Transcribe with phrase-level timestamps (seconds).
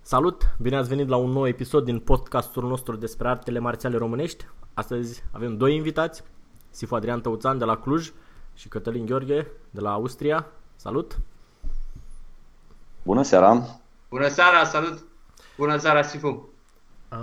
[0.00, 0.54] Salut!
[0.58, 4.46] Bine ați venit la un nou episod din podcastul nostru despre artele marțiale românești.
[4.74, 6.22] Astăzi avem doi invitați,
[6.70, 8.12] Sifu Adrian Tăuțan de la Cluj
[8.54, 10.46] și Cătălin Gheorghe de la Austria.
[10.76, 11.18] Salut!
[13.02, 13.80] Bună seara!
[14.08, 15.04] Bună seara, salut!
[15.56, 16.48] Bună seara, Sifu!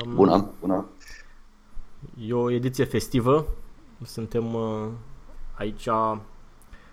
[0.04, 0.86] Um, bună, bună!
[2.20, 3.46] E o ediție festivă.
[4.04, 4.88] Suntem uh,
[5.58, 5.88] aici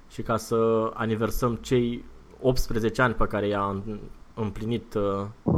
[0.08, 2.04] și ca să aniversăm cei
[2.40, 3.82] 18 ani pe care i-a
[4.34, 5.52] împlinit, uh,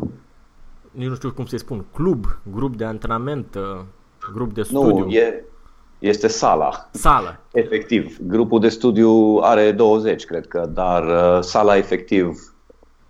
[0.90, 3.80] nici nu știu cum să-i spun, club, grup de antrenament, uh,
[4.32, 5.04] grup de studiu.
[5.04, 5.44] Nu, e,
[5.98, 6.88] este sala.
[6.92, 7.40] Sala.
[7.52, 8.18] Efectiv.
[8.20, 12.54] Grupul de studiu are 20, cred că, dar uh, sala efectiv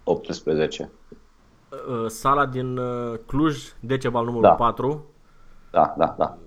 [0.05, 0.91] 18.
[1.71, 4.55] Uh, sala din uh, Cluj, Decebal numărul da.
[4.55, 5.05] 4.
[5.71, 6.39] Da, da, da.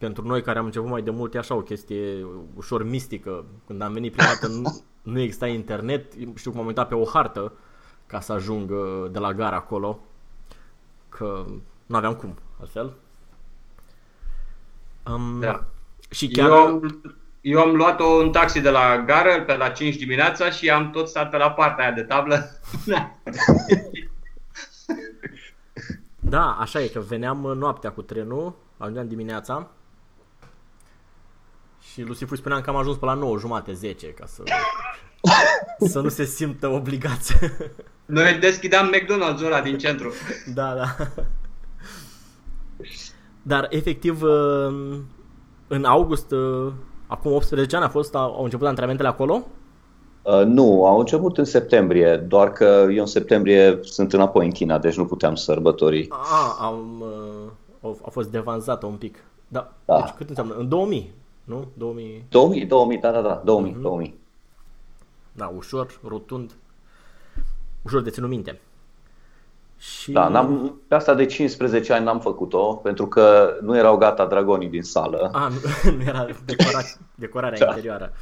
[0.00, 3.44] Pentru noi care am început mai de mult e așa o chestie ușor mistică.
[3.66, 7.04] Când am venit prima dată nu, nu exista internet, știu cum am uitat pe o
[7.04, 7.52] hartă
[8.06, 8.72] ca să ajung
[9.10, 10.00] de la gara acolo,
[11.08, 11.44] că
[11.86, 12.92] nu aveam cum altfel.
[15.06, 15.64] Um, da.
[16.10, 16.48] Și chiar...
[16.48, 16.82] Eu,
[17.40, 21.08] eu am luat-o în taxi de la gară pe la 5 dimineața și am tot
[21.08, 22.50] stat pe la partea aia de tablă.
[26.34, 29.70] da, așa e, că veneam noaptea cu trenul, ajungeam dimineața
[31.92, 34.42] și Lucifer spuneam că am ajuns pe la 9 jumate, 10, ca să,
[35.92, 37.34] să nu se simtă obligați.
[38.06, 40.12] Noi deschideam McDonald's-ul ăla din centru.
[40.54, 40.96] Da, da.
[43.42, 44.98] Dar efectiv uh,
[45.68, 46.72] în august, uh,
[47.06, 49.46] acum 18 ani a fost, au început antrenamentele acolo?
[50.22, 54.78] Uh, nu, au început în septembrie, doar că eu în septembrie sunt înapoi în China,
[54.78, 56.08] deci nu puteam sărbători.
[56.10, 57.04] Ah, am,
[57.80, 59.24] uh, a fost devansată un pic.
[59.48, 59.72] Da.
[59.84, 60.00] da.
[60.00, 60.54] Deci cât înseamnă?
[60.58, 61.14] În 2000,
[61.44, 61.68] nu?
[61.74, 62.24] 2000?
[62.28, 63.80] 2000, 2000, da, da, da, 2000, uh-huh.
[63.80, 64.18] 2000.
[65.32, 66.52] Da, ușor, rotund,
[67.82, 68.60] ușor de ținut minte.
[69.78, 70.12] Și...
[70.12, 74.68] Da, n-am, pe asta de 15 ani n-am făcut-o, pentru că nu erau gata dragonii
[74.68, 75.30] din sală.
[75.32, 75.56] A, nu,
[75.96, 76.80] nu era decora,
[77.14, 77.66] decorarea da.
[77.66, 78.12] interioară.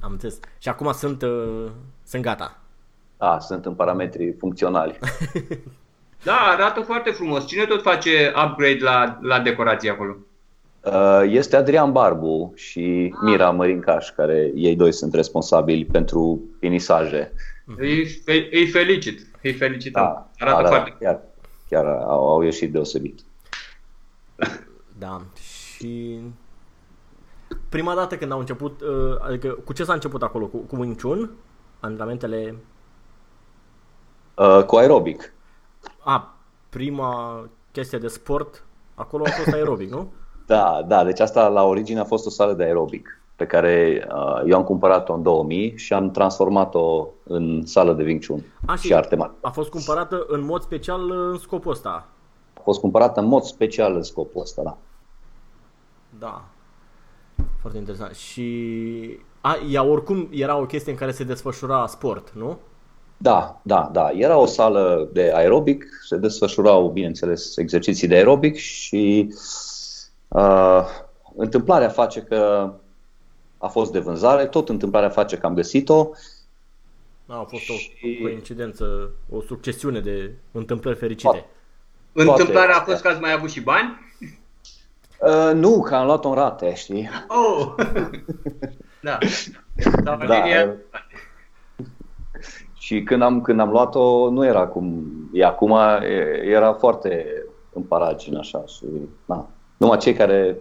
[0.00, 0.38] Am înțeles.
[0.58, 1.66] Și acum sunt, uh,
[2.04, 2.58] sunt gata.
[3.16, 4.98] Da, sunt în parametri funcționali.
[6.24, 7.46] da, arată foarte frumos.
[7.46, 10.16] Cine tot face upgrade la, la decorație acolo?
[10.86, 13.18] Uh, este Adrian Barbu și ah.
[13.22, 17.32] Mira Mărincaș, care ei doi sunt responsabili pentru finisaje.
[17.76, 19.26] Îi, îi felicit.
[19.42, 20.02] Îi felicităm.
[20.02, 20.96] Da, Arată da, foarte.
[21.00, 21.20] Chiar,
[21.68, 23.20] chiar au, au ieșit deosebit.
[24.98, 25.22] Da.
[25.34, 26.20] Și
[27.68, 30.46] prima dată când au început, uh, adică cu ce s-a început acolo?
[30.46, 31.30] Cu, cu Wing Chun?
[31.80, 32.56] Antrenamentele?
[34.34, 35.32] Uh, cu aerobic.
[35.98, 36.36] A,
[36.68, 38.64] prima chestie de sport,
[38.94, 40.12] acolo a fost aerobic, nu?
[40.46, 44.42] Da, da, deci asta la origine a fost o sală de aerobic pe care uh,
[44.46, 48.86] eu am cumpărat-o în 2000 și am transformat-o în sală de Wing Chun a, și,
[48.86, 49.32] și arte mari.
[49.40, 52.08] A fost cumpărată în mod special în scopul ăsta?
[52.54, 54.76] A fost cumpărată în mod special în scopul ăsta, da.
[56.18, 56.44] Da.
[57.60, 58.14] Foarte interesant.
[58.14, 62.58] Și a, ea oricum era o chestie în care se desfășura sport, nu?
[63.16, 64.10] Da, da, da.
[64.10, 69.36] Era o sală de aerobic, se desfășurau, bineînțeles, exerciții de aerobic și uh,
[71.36, 72.72] întâmplarea face că
[73.58, 76.10] a fost de vânzare, tot întâmplarea face că am găsit-o.
[77.26, 78.18] A, a fost și...
[78.20, 81.46] o coincidență, o succesiune de întâmplări fericite.
[82.12, 84.04] Întâmplarea a fost că ați mai avut și bani?
[85.20, 87.08] Uh, nu, că am luat-o în rate, știi?
[87.28, 87.74] Oh!
[89.00, 89.18] da.
[90.02, 90.16] da.
[90.26, 90.74] da.
[92.78, 95.78] și când am, când am luat-o, nu era cum e acum,
[96.42, 97.26] era foarte
[97.72, 98.84] în paragine așa și,
[99.24, 99.48] na.
[99.76, 100.56] Numai cei care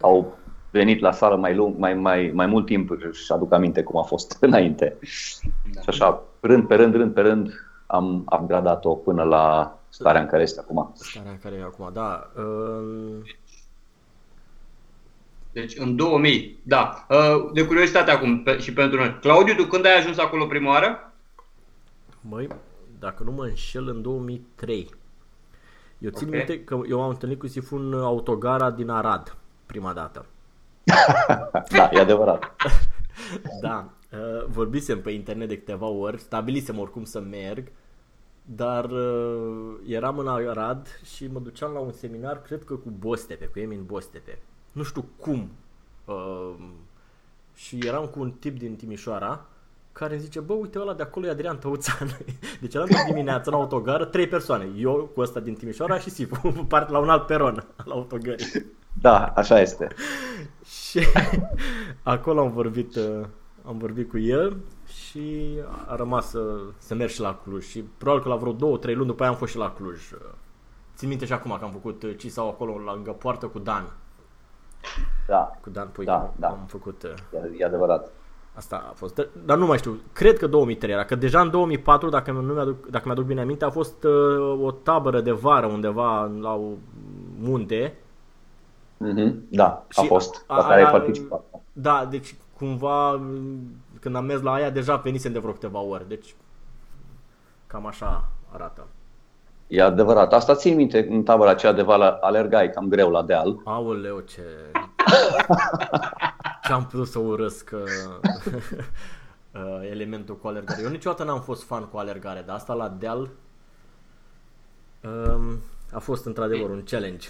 [0.00, 0.38] au
[0.70, 4.02] venit la sală mai, lung, mai, mai, mai mult timp și aduc aminte cum a
[4.02, 4.96] fost înainte.
[5.74, 5.80] Da.
[5.80, 7.52] Și așa, rând pe rând, rând pe rând,
[7.86, 10.92] am upgradat-o până la starea în care este acum.
[10.94, 12.30] Starea în care e acum, da.
[12.36, 13.34] Uh...
[15.52, 17.06] Deci în 2000, da.
[17.08, 19.18] Uh, de curiozitate acum și pentru noi.
[19.20, 21.12] Claudiu, tu când ai ajuns acolo prima oară?
[22.20, 22.48] Măi,
[22.98, 24.88] dacă nu mă înșel, în 2003.
[26.00, 26.38] Eu țin okay.
[26.38, 29.36] minte că eu am întâlnit cu Sifun autogara din Arad
[29.66, 30.26] prima dată.
[31.76, 32.56] da, e adevărat.
[33.62, 37.72] da, uh, vorbisem pe internet de câteva ori, stabilisem oricum să merg,
[38.44, 43.44] dar uh, eram în Arad și mă duceam la un seminar, cred că cu Bostepe,
[43.44, 44.38] cu Emin Bostepe.
[44.72, 45.50] Nu știu cum.
[46.04, 46.54] Uh,
[47.54, 49.46] și eram cu un tip din Timișoara
[49.92, 52.08] care îmi zice, bă, uite ăla de acolo e Adrian Tăuțan.
[52.60, 54.68] Deci eram de dimineață în autogară, trei persoane.
[54.76, 58.66] Eu cu ăsta din Timișoara și Sifu, parte la un alt peron al autogării.
[59.00, 59.88] Da, așa este.
[60.64, 61.00] și
[62.02, 63.26] acolo am vorbit, uh,
[63.66, 64.56] am vorbit cu el
[64.86, 67.64] și a rămas să, să merg și la Cluj.
[67.64, 70.00] Și probabil că la vreo două, trei luni după aia am fost și la Cluj.
[70.96, 73.92] Țin minte și acum că am făcut uh, sau acolo lângă poartă cu Dan.
[75.26, 75.58] Da.
[75.60, 76.10] Cu Dan Puicu.
[76.10, 76.48] Da, da.
[76.48, 77.02] Am făcut...
[77.02, 78.10] Uh, e, e adevărat.
[78.54, 79.28] Asta a fost.
[79.44, 80.00] Dar nu mai știu.
[80.12, 81.04] Cred că 2003 era.
[81.04, 84.70] Că deja în 2004, dacă, nu mi-aduc, dacă mi-aduc bine aminte, a fost uh, o
[84.70, 86.68] tabără de vară undeva la o
[87.38, 87.94] munte.
[89.04, 89.32] Mm-hmm.
[89.48, 89.66] Da,
[89.96, 90.44] a și fost.
[90.46, 91.42] A, la care ai participat.
[91.72, 93.20] Da, deci cumva
[94.00, 96.08] când am mers la aia deja venisem de vreo câteva ori.
[96.08, 96.34] Deci
[97.66, 98.86] cam așa arată.
[99.66, 100.32] E adevărat.
[100.32, 103.60] Asta țin minte în tabăra aceea de val alergai cam greu la deal.
[103.64, 104.42] Aoleu, ce...
[106.70, 107.80] ce am putut să urăsc uh,
[109.54, 110.82] uh, elementul cu alergare.
[110.82, 113.30] Eu niciodată n-am fost fan cu alergare, dar asta la deal
[115.02, 115.54] uh,
[115.92, 117.28] a fost într-adevăr un challenge.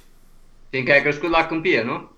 [0.69, 2.11] Fiindcă ai crescut la câmpie, nu?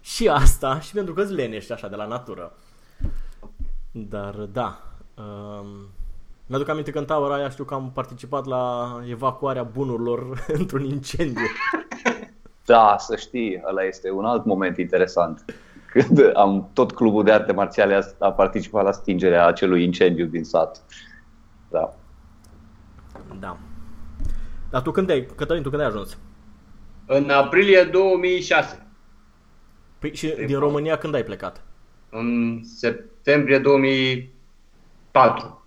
[0.00, 2.52] Și asta, și pentru că îți lenești așa de la natură.
[3.90, 4.82] Dar da,
[5.14, 5.66] um,
[6.46, 11.46] mi-aduc aminte că în tabăra aia știu că am participat la evacuarea bunurilor într-un incendiu.
[12.64, 15.44] Da, să știi, ăla este un alt moment interesant.
[15.90, 20.82] Când am tot clubul de arte marțiale a participat la stingerea acelui incendiu din sat.
[21.70, 21.94] Da.
[23.38, 23.58] Da.
[24.70, 26.18] Dar tu când ai, Cătălin, tu când ai ajuns?
[27.06, 28.86] În aprilie 2006.
[29.98, 31.64] Păi și din România când ai plecat?
[32.10, 35.65] În septembrie 2004.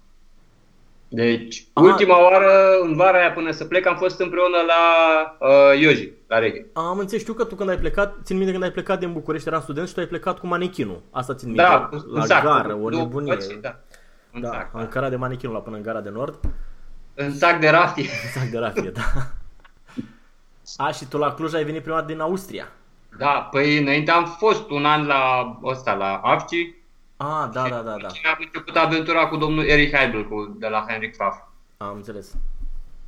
[1.11, 1.85] Deci, Aha.
[1.85, 4.81] ultima oară, în vara aia până să plec, am fost împreună la
[5.47, 6.65] uh, Ioji, la reghe.
[6.73, 9.47] Am înțeles, știu că tu când ai plecat, țin minte când ai plecat din București,
[9.47, 11.01] eram student și tu ai plecat cu manechinul.
[11.11, 11.63] Asta țin minte.
[11.63, 13.37] Da, la sac, gară, o nebunie.
[13.61, 13.79] Da,
[14.31, 15.09] în da, sac, am da.
[15.09, 16.39] de manechinul la până în gara de nord.
[17.13, 18.09] În sac de rafie.
[18.25, 19.01] În sac de rafie, da.
[20.77, 22.67] A, și tu la Cluj ai venit prima dată din Austria.
[23.17, 26.75] Da, păi înainte am fost un an la ăsta, la AFCI.
[27.21, 28.07] Ah, da, da, da, da.
[28.07, 31.37] Și am început aventura cu domnul Eric Heibel cu, de la Henrik Pfaff.
[31.77, 32.35] Am înțeles.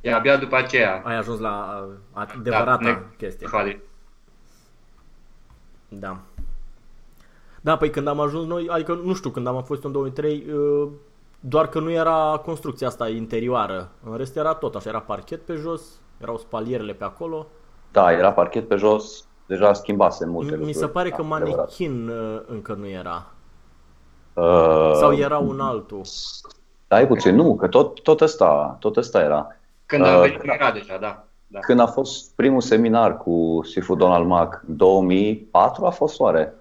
[0.00, 1.02] E abia după aceea.
[1.04, 3.46] Ai ajuns la adevărata da, chestie.
[3.46, 3.80] Fali.
[5.88, 6.16] Da.
[7.60, 10.88] Da, păi când am ajuns noi, adică nu știu, când am fost în 2003, uh,
[11.40, 13.90] doar că nu era construcția asta interioară.
[14.04, 15.82] În rest era tot așa, era parchet pe jos,
[16.18, 17.46] erau spalierele pe acolo.
[17.92, 20.78] Da, era parchet pe jos, deja schimbase multe Mi lucruri.
[20.78, 23.31] se pare că da, manechin uh, încă nu era.
[24.34, 26.00] Uh, Sau era un altul?
[26.04, 29.56] Stai puțin, nu, că tot, tot, ăsta, tot ăsta era.
[29.86, 31.24] Când a uh, venit era deja, da.
[31.46, 31.58] Da.
[31.58, 36.54] Când a fost primul seminar cu Sifu Donald Mac, 2004 a fost oare?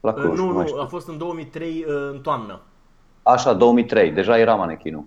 [0.00, 2.60] La uh, Cluj, nu, nu, nu a fost în 2003 uh, în toamnă.
[3.22, 5.04] Așa, 2003, deja era manechinul.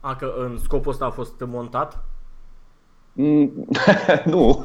[0.00, 2.04] A, că în scopul ăsta a fost montat?
[3.12, 3.66] Mm,
[4.24, 4.64] nu.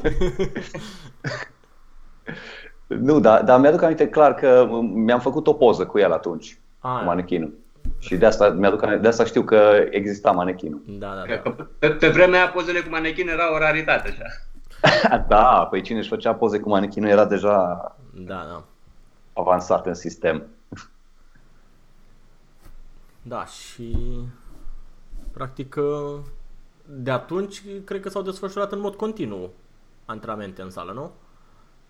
[2.98, 6.98] nu, dar, dar mi-aduc aminte clar că mi-am făcut o poză cu el atunci, A,
[6.98, 7.58] cu manechinul.
[7.98, 10.82] Și de asta, mi-aduc, de asta știu că exista manechinul.
[10.86, 11.66] Da, da, da.
[11.78, 14.24] Pe, pe vremea aia pozele cu manechin erau o raritate așa.
[15.28, 17.56] da, păi cine își făcea poze cu manechinul era deja
[18.14, 18.64] da, da.
[19.32, 20.42] avansat în sistem.
[23.22, 23.96] Da, și
[25.32, 25.76] practic
[26.84, 29.50] de atunci cred că s-au desfășurat în mod continuu
[30.04, 31.10] antrenamente în sală, nu?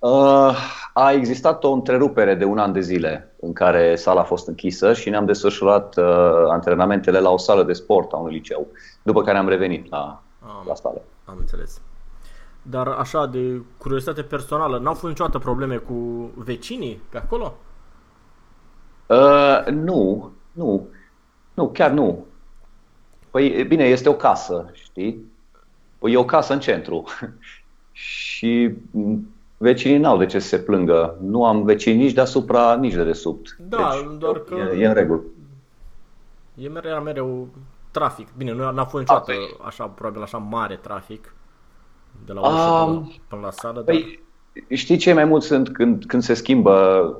[0.00, 0.56] Uh,
[0.92, 4.92] a existat o întrerupere de un an de zile în care sala a fost închisă
[4.92, 6.04] și ne-am desfășurat uh,
[6.48, 8.66] antrenamentele la o sală de sport a unui liceu,
[9.02, 11.02] după care am revenit la, am, la sală.
[11.24, 11.80] Am înțeles.
[12.62, 17.54] Dar așa, de curiozitate personală, n-au fost niciodată probleme cu vecinii pe acolo?
[19.06, 20.88] Uh, nu, nu,
[21.54, 22.26] nu, chiar nu.
[23.30, 25.32] Păi, bine, este o casă, știi?
[25.98, 27.04] Păi e o casă în centru.
[27.92, 28.74] și
[29.62, 31.16] vecinii n-au de ce să se plângă.
[31.22, 33.56] Nu am vecini nici deasupra, nici de desubt.
[33.68, 35.20] Da, doar că- E, e în regulă.
[36.54, 37.48] E mereu, era mereu
[37.90, 38.28] trafic.
[38.36, 41.34] Bine, nu n-a fost niciodată păi- așa, probabil așa mare trafic
[42.26, 43.84] de la Am- ușă până, până la sală, dar...
[43.84, 44.22] Păi,
[44.68, 47.16] știi ce mai mult sunt când, când se schimbă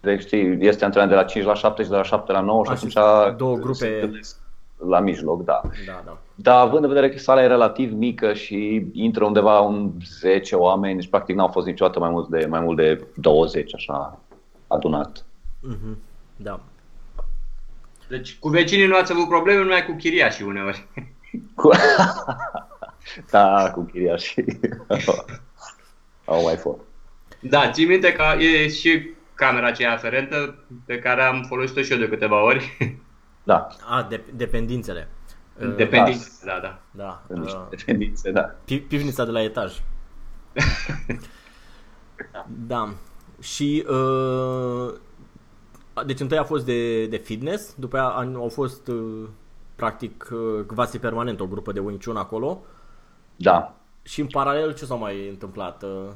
[0.00, 2.64] deci, știi, este antrenament de la 5 la 7 și de la 7 la 9
[2.64, 3.94] și A, și atunci două se grupe.
[3.94, 4.38] întâlnesc
[4.76, 5.60] la mijloc, da.
[5.86, 6.18] Da, da.
[6.34, 9.90] Dar având în vedere că sala e relativ mică și intră undeva un
[10.20, 14.20] 10 oameni, deci practic n-au fost niciodată mai mult de, mai mult de 20 așa
[14.66, 15.24] adunat.
[15.60, 15.98] Mhm.
[16.36, 16.60] Da.
[18.08, 20.86] Deci cu vecinii nu ați avut probleme, numai cu chiriașii uneori.
[21.54, 21.70] Cu...
[23.30, 24.44] da, cu chiriașii.
[26.24, 26.78] Au mai fost.
[27.40, 31.98] Da, ții minte că e și camera aceea aferentă pe care am folosit-o și eu
[31.98, 32.76] de câteva ori.
[33.46, 35.08] Da, A, de, dependințele.
[35.60, 36.20] Uh, Depending.
[36.44, 36.78] Da, da.
[36.90, 37.22] Da.
[37.26, 38.54] sunt niște uh, tendințe, da.
[38.64, 39.80] pi- pivnița de la etaj.
[42.66, 42.88] da.
[43.40, 44.92] Și uh,
[46.06, 49.28] deci întâi a fost de, de fitness, după aia an- au fost uh,
[49.76, 52.62] practic uh, quasi permanent o grupă de Wing Chun acolo
[53.36, 53.74] Da.
[54.02, 55.82] și în paralel ce s-a mai întâmplat?
[55.82, 56.08] Uh,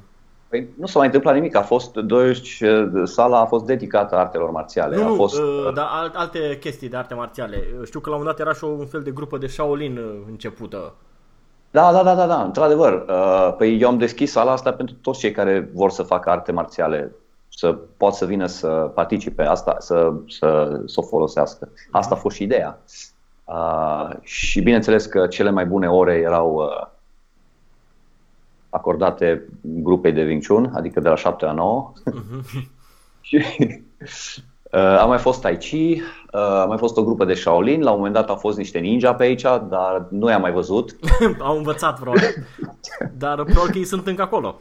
[0.51, 2.63] Păi nu s-a mai întâmplat nimic, a fost, deci,
[3.05, 4.97] sala a fost dedicată artelor marțiale.
[4.97, 7.57] nu, a nu, fost, uh, dar al- alte chestii de arte marțiale.
[7.79, 9.97] Uh, Știu că la un moment dat era și un fel de grupă de Shaolin
[9.97, 10.95] uh, începută.
[11.71, 13.05] Da, da, da, da, da, într-adevăr.
[13.09, 16.53] Uh, Păi eu am deschis sala asta pentru toți cei care vor să facă arte
[16.53, 17.13] marțiale,
[17.49, 21.69] să pot să vină să participe, asta, să, să, să o folosească.
[21.91, 22.79] Asta a fost și ideea.
[23.45, 26.87] Uh, și bineînțeles că cele mai bune ore erau uh,
[28.71, 31.93] acordate grupei de Wing Chun, adică de la 7 la 9.
[33.21, 33.43] și
[34.73, 37.91] uh, a mai fost Tai Chi, uh, a mai fost o grupă de Shaolin, la
[37.91, 40.97] un moment dat au fost niște ninja pe aici, dar nu i-am mai văzut.
[41.39, 42.47] Au învățat probabil.
[43.19, 44.61] Dar probabil că ei sunt încă acolo.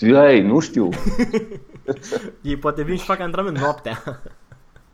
[0.00, 0.88] Ei, nu știu,
[2.42, 4.02] Ei poate vin și fac antrenament noaptea.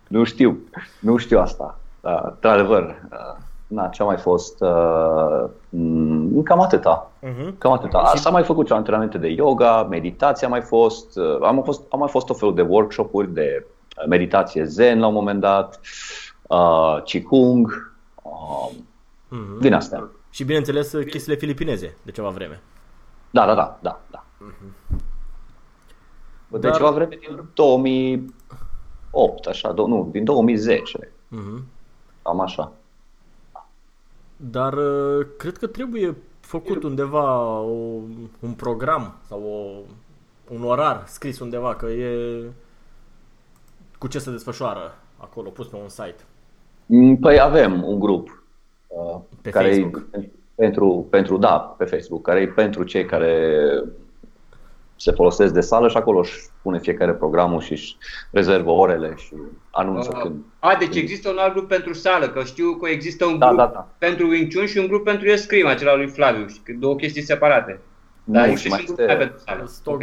[0.08, 0.58] nu știu,
[1.00, 1.78] nu știu asta.
[2.00, 2.82] Uh, într-adevăr,
[3.12, 3.36] uh,
[3.70, 7.10] na, ce a mai fost, uh, m, cam atâta.
[7.20, 7.58] Mhm.
[7.58, 8.12] Cam atâta.
[8.16, 11.82] S-a mai făcut și antrenamente de yoga, meditație a mai fost, uh, am mai fost,
[11.90, 15.80] am mai fost o fel de workshop-uri de uh, meditație zen la un moment dat,
[16.42, 18.70] uh, Qigong, uh,
[19.28, 19.60] Mhm.
[19.60, 20.08] din astea.
[20.30, 22.60] Și bineînțeles chestiile filipineze de ceva vreme.
[23.30, 24.24] Da, da, da, da, da.
[26.48, 31.64] De Dar- ceva vreme din 2008, așa, do- nu, din 2010, Mhm.
[32.22, 32.72] cam așa.
[34.42, 38.00] Dar uh, cred că trebuie făcut undeva o,
[38.40, 39.80] un program sau o,
[40.54, 42.42] un orar scris undeva că e
[43.98, 46.24] cu ce se desfășoară acolo, pus pe un site.
[46.86, 48.44] Mm, Păi avem un grup
[48.86, 50.06] uh, Pe care Facebook.
[50.10, 53.64] E pentru, pentru, da, pe Facebook, care e pentru cei care
[55.00, 57.96] se folosesc de sală și acolo își pune fiecare programul și își
[58.30, 59.32] rezervă orele și
[59.70, 60.44] anunță Uh, când.
[60.58, 63.58] A, deci există un alt grup pentru sală, că știu că există un Da, grup
[63.58, 63.88] da, da.
[63.98, 67.22] pentru Wing Chun și un grup pentru Escrima, acela lui Flaviu, și că două chestii
[67.22, 67.80] separate.
[68.24, 69.64] Dar Nu, există și mai și un grup este- pentru sală.
[69.66, 69.94] Stoc.
[69.94, 70.02] Ok.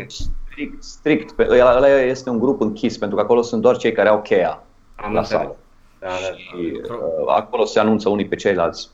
[0.50, 3.92] Strict, strict pe, ăla ăla este un grup închis, pentru că acolo sunt doar cei
[3.92, 4.64] care au cheia
[4.96, 5.42] Am la înțeles.
[5.42, 5.56] sală.
[6.00, 6.94] Da, da, Și da.
[6.94, 7.00] uh,
[7.36, 8.90] acolo se anunță unii pe ceilalți.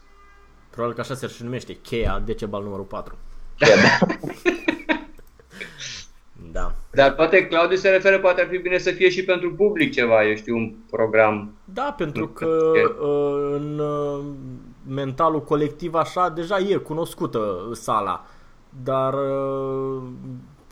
[0.69, 3.15] Probabil că așa se și numește, cheia Decebal numărul 4.
[3.57, 4.05] Cheia, da.
[6.53, 6.73] Da.
[6.91, 10.25] Dar poate Claudiu se referă, poate ar fi bine să fie și pentru public ceva,
[10.27, 11.51] eu știu, un program.
[11.65, 14.23] Da, pentru că uh, în uh,
[14.87, 18.25] mentalul colectiv așa deja e cunoscută sala.
[18.83, 20.03] Dar uh,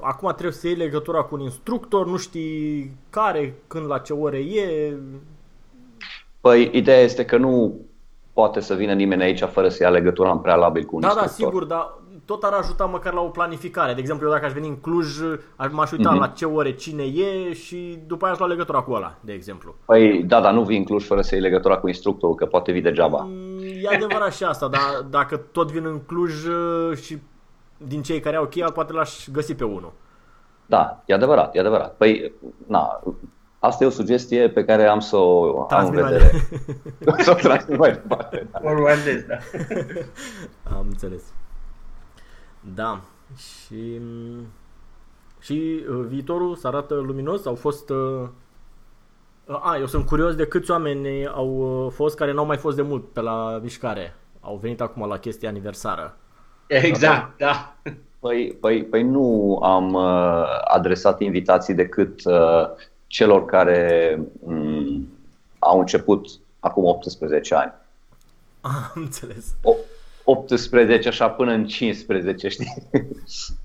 [0.01, 4.37] acum trebuie să iei legătura cu un instructor, nu știi care, când, la ce ore
[4.37, 4.93] e.
[6.41, 7.79] Păi, ideea este că nu
[8.33, 11.21] poate să vină nimeni aici fără să ia legătura în prealabil cu un Da, da,
[11.21, 11.51] instructor.
[11.51, 12.00] sigur, dar
[12.31, 13.93] tot ar ajuta măcar la o planificare.
[13.93, 15.07] De exemplu, eu dacă aș veni în Cluj,
[15.55, 16.19] aș m-aș uita Mhm.
[16.19, 19.75] la ce ore cine e și după aia aș lua legătura cu ăla, de exemplu.
[19.85, 22.71] Păi, da, dar nu vii în Cluj fără să iei legătura cu instructorul, că poate
[22.71, 23.27] vii degeaba.
[23.29, 27.17] Mm, E adevărat și asta, dar dacă tot vin în Cluj uh, și
[27.77, 29.91] din cei care au cheia, poate l-aș găsi pe unul.
[30.65, 31.95] Da, e adevărat, e adevărat.
[31.95, 32.33] Păi,
[32.67, 33.03] na,
[33.59, 36.31] asta e o sugestie pe care am să o am în Transmit mai vedere.
[37.23, 38.47] să o transmit mai departe.
[38.51, 38.59] Da.
[38.63, 39.35] Oruandez, da.
[40.77, 41.21] Am înțeles.
[42.75, 43.01] Da.
[43.35, 44.01] Și
[45.39, 47.45] și uh, viitorul se arată luminos?
[47.45, 48.27] Au fost uh,
[49.45, 52.81] a, eu sunt curios de câți oameni au uh, fost care n-au mai fost de
[52.81, 54.15] mult pe la mișcare.
[54.39, 56.17] Au venit acum la chestia aniversară.
[56.67, 57.75] Exact, da.
[58.19, 62.69] Păi, păi, păi nu am uh, adresat invitații decât uh,
[63.07, 65.07] celor care um,
[65.59, 66.27] au început
[66.59, 67.73] acum 18 ani.
[68.61, 69.55] Am înțeles.
[69.63, 69.73] O,
[70.23, 72.73] 18 așa până în 15, știi?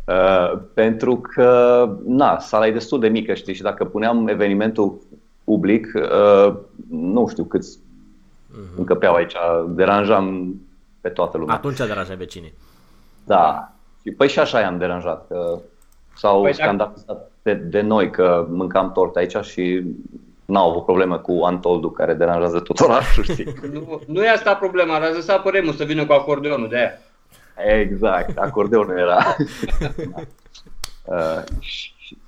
[0.06, 4.98] Uh, pentru că, na, sala e destul de mică, știi, și dacă puneam evenimentul
[5.44, 6.54] public, uh,
[6.90, 8.76] nu știu câți uh-huh.
[8.76, 9.34] încăpeau aici,
[9.68, 10.54] deranjam
[11.00, 11.54] pe toată lumea.
[11.54, 12.54] Atunci deranjai vecinii.
[13.24, 13.72] Da.
[14.02, 15.58] Și păi și așa i-am deranjat, că
[16.16, 19.82] s-au păi scandalizat de, de noi că mâncam tort aici și
[20.46, 23.54] n-au avut problemă cu Antoldu care deranjează tot orașul, știi?
[23.72, 26.92] nu, nu e asta problema, dar să apă Remus să vină cu acordeonul de aia.
[27.80, 29.18] Exact, acordeonul era.
[31.04, 31.42] uh,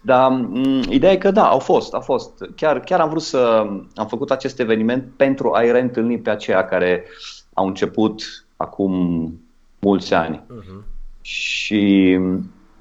[0.01, 2.45] dar m- ideea e că da, au fost, a fost.
[2.57, 7.05] Chiar, chiar am vrut să am făcut acest eveniment pentru a-i reîntâlni pe aceia care
[7.55, 8.23] au început
[8.57, 8.93] acum
[9.79, 10.43] mulți ani.
[10.43, 10.85] Uh-huh.
[11.21, 12.19] Și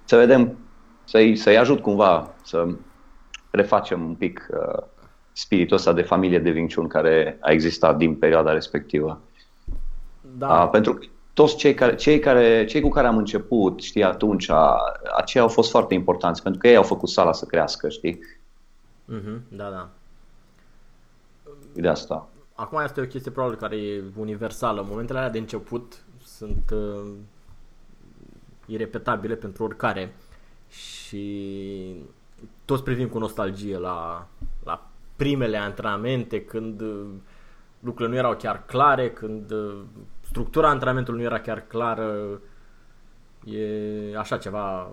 [0.06, 0.58] să vedem,
[1.04, 2.68] să-i, să-i ajut cumva să
[3.52, 4.84] refacem un pic uh,
[5.38, 9.22] spiritul ăsta de familie de vinciun care a existat din perioada respectivă.
[10.38, 10.64] Da.
[10.64, 14.50] Uh, pentru că toți cei, care, cei, care, cei cu care am început, știi, atunci,
[15.18, 18.20] aceia au fost foarte importanți, pentru că ei au făcut sala să crească, știi?
[19.14, 19.90] Mm-hmm, da, da.
[21.74, 22.30] De asta.
[22.54, 24.86] Acum este o chestie probabil care e universală.
[24.90, 27.14] Momentele alea de început sunt uh,
[28.66, 30.16] irepetabile pentru oricare
[30.70, 31.96] și
[32.66, 34.57] toți privim cu nostalgie la, la
[35.18, 37.06] primele antrenamente când uh,
[37.80, 39.82] lucrurile nu erau chiar clare, când uh,
[40.22, 42.40] structura antrenamentului nu era chiar clară.
[43.44, 44.90] E așa ceva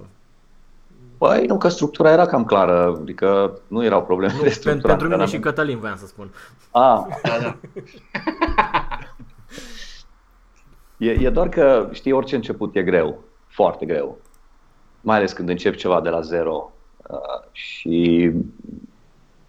[1.19, 4.89] Păi nu, că structura era cam clară, adică nu erau probleme nu, de structură.
[4.89, 6.31] Pentru mine și Cătălin voiam să spun.
[6.71, 7.07] A.
[7.23, 7.57] Da, da.
[11.07, 14.19] e, e doar că, știi, orice început e greu, foarte greu.
[15.01, 16.73] Mai ales când începi ceva de la zero.
[17.09, 17.19] Uh,
[17.53, 18.31] și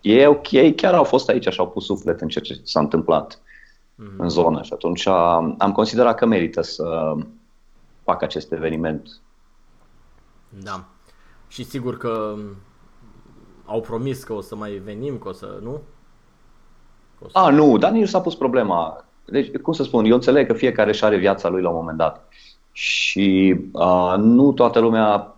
[0.06, 2.80] ei, ok, ei chiar au fost aici și au pus suflet în ceea ce s-a
[2.80, 4.18] întâmplat mm-hmm.
[4.18, 5.08] în zonă și atunci
[5.58, 7.16] am considerat că merită să
[8.04, 9.22] fac acest eveniment.
[10.64, 10.86] Da.
[11.48, 12.36] Și sigur că
[13.66, 15.82] au promis că o să mai venim, că o să, nu?
[17.20, 17.38] O să...
[17.38, 19.06] A, nu, dar nici nu s-a pus problema.
[19.26, 21.98] Deci, cum să spun, eu înțeleg că fiecare și are viața lui la un moment
[21.98, 22.28] dat.
[22.72, 25.36] Și uh, nu toată lumea,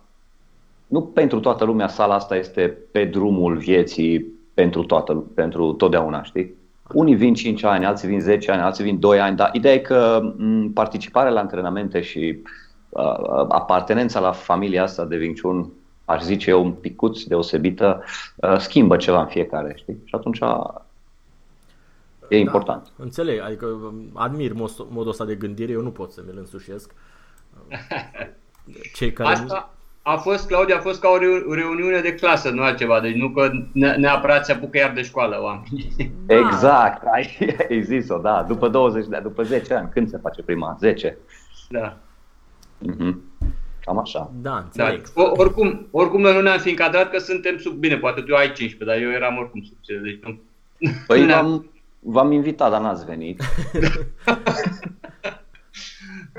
[0.86, 6.54] nu pentru toată lumea sala asta este pe drumul vieții pentru, toată, pentru totdeauna, știi?
[6.92, 9.78] Unii vin 5 ani, alții vin 10 ani, alții vin 2 ani, dar ideea e
[9.78, 10.32] că
[10.74, 12.38] participarea la antrenamente și
[12.88, 13.02] uh,
[13.48, 15.70] apartenența la familia asta de vinciun,
[16.04, 18.04] aș zice eu, un picuț deosebită,
[18.36, 19.96] uh, schimbă ceva în fiecare, știi?
[20.04, 20.44] Și atunci e
[22.28, 22.92] da, important.
[22.96, 24.52] Înțeleg, adică admir
[24.88, 26.94] modul ăsta de gândire, eu nu pot să mi-l însușesc.
[28.96, 29.28] Cei care...
[29.28, 29.77] Asta,
[30.08, 31.08] a fost, Claudia, a fost ca
[31.46, 35.42] o reuniune de clasă, nu altceva, deci nu că neapărat se apucă iar de școală
[35.42, 36.12] oamenii.
[36.26, 36.34] Da.
[36.34, 37.36] Exact, ai,
[37.70, 40.76] ai zis-o, da, după 20 de după 10 ani, când se face prima?
[40.78, 41.18] 10?
[41.68, 41.96] Da.
[42.86, 43.14] Mm-hmm.
[43.80, 44.30] Cam așa.
[44.42, 45.12] Da, înțeleg.
[45.14, 45.22] Da.
[45.22, 48.52] O, oricum, oricum noi nu ne-am fi încadrat că suntem sub, bine, poate tu ai
[48.52, 50.40] 15, dar eu eram oricum sub 10, deci nu.
[51.06, 53.42] Păi v-am, v-am invitat, dar n-ați venit.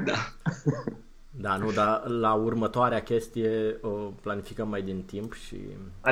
[0.05, 0.13] da.
[1.41, 3.89] Da, nu, dar la următoarea chestie o
[4.21, 5.55] planificăm mai din timp și...
[6.01, 6.09] A,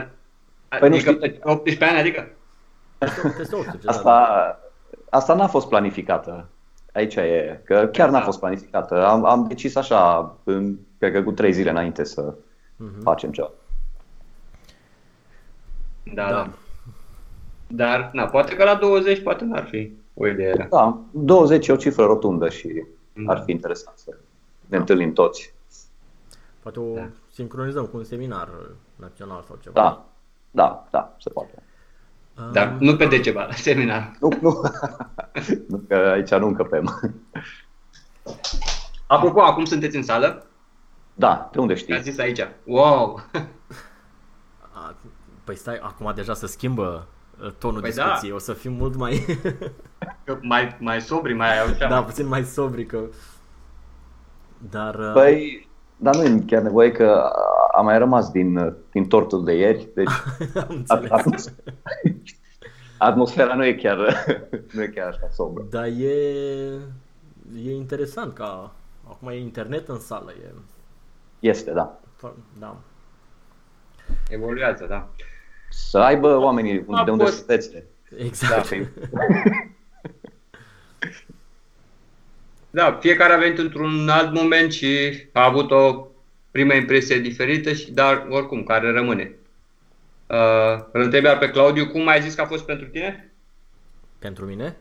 [0.69, 2.27] a, păi adică, nu știu, 18 ani, adică?
[3.37, 4.59] Peste 18, asta, da.
[5.09, 6.47] asta n-a fost planificată.
[6.93, 9.05] Aici e, că chiar n-a fost planificată.
[9.05, 13.01] Am, am decis așa, în, cred că cu trei zile înainte să uh-huh.
[13.01, 13.51] facem ceva.
[16.13, 16.49] Da, da, da.
[17.67, 20.67] Dar, na, poate că la 20 poate n-ar fi o idee.
[20.69, 23.29] Da, 20 e o cifră rotundă și mm.
[23.29, 24.17] ar fi interesant să
[24.67, 25.53] ne întâlnim toți.
[26.59, 27.09] Poate o da.
[27.31, 28.49] sincronizăm cu un seminar
[28.95, 29.81] național sau ceva.
[29.81, 30.05] Da,
[30.51, 31.63] da, da, se poate.
[32.51, 34.11] Dar nu pe Decebal, seminar.
[34.19, 34.61] Nu, nu.
[35.69, 37.13] nu, că aici nu încăpem.
[39.07, 40.45] Apropo, acum sunteți în sală?
[41.13, 41.97] Da, de unde știți?
[41.97, 42.47] A zis aici.
[42.63, 43.21] Wow!
[45.43, 47.07] Păi stai, acum deja se schimbă
[47.41, 48.03] uh, tonul păi da.
[48.03, 48.35] discuției, da.
[48.35, 49.25] o să fim mult mai...
[50.41, 51.87] mai, mai sobri, mai așa.
[51.87, 53.03] Da, puțin mai sobri, că
[54.69, 54.95] dar...
[54.95, 55.67] Uh, păi,
[55.97, 57.31] dar nu e chiar nevoie că
[57.71, 60.11] a mai rămas din, din tortul de ieri, deci
[61.09, 61.53] atmos-
[62.97, 63.97] atmosfera nu e chiar,
[64.73, 65.65] nu e chiar așa sombră.
[65.69, 66.17] Dar e,
[67.65, 68.69] e interesant că
[69.07, 70.31] acum e internet în sală.
[70.31, 70.53] E...
[71.39, 71.99] Este, da.
[72.59, 72.77] Da.
[74.29, 75.07] Evoluează, da.
[75.69, 77.73] Să aibă oamenii de unde să
[78.17, 78.69] Exact.
[78.69, 78.77] Da,
[82.77, 86.07] Da, fiecare a venit într-un alt moment și a avut o
[86.51, 89.35] primă impresie diferită, și, dar oricum, care rămâne.
[90.27, 93.33] Uh, îl întreb iar pe Claudiu, cum ai zis că a fost pentru tine?
[94.19, 94.77] Pentru mine?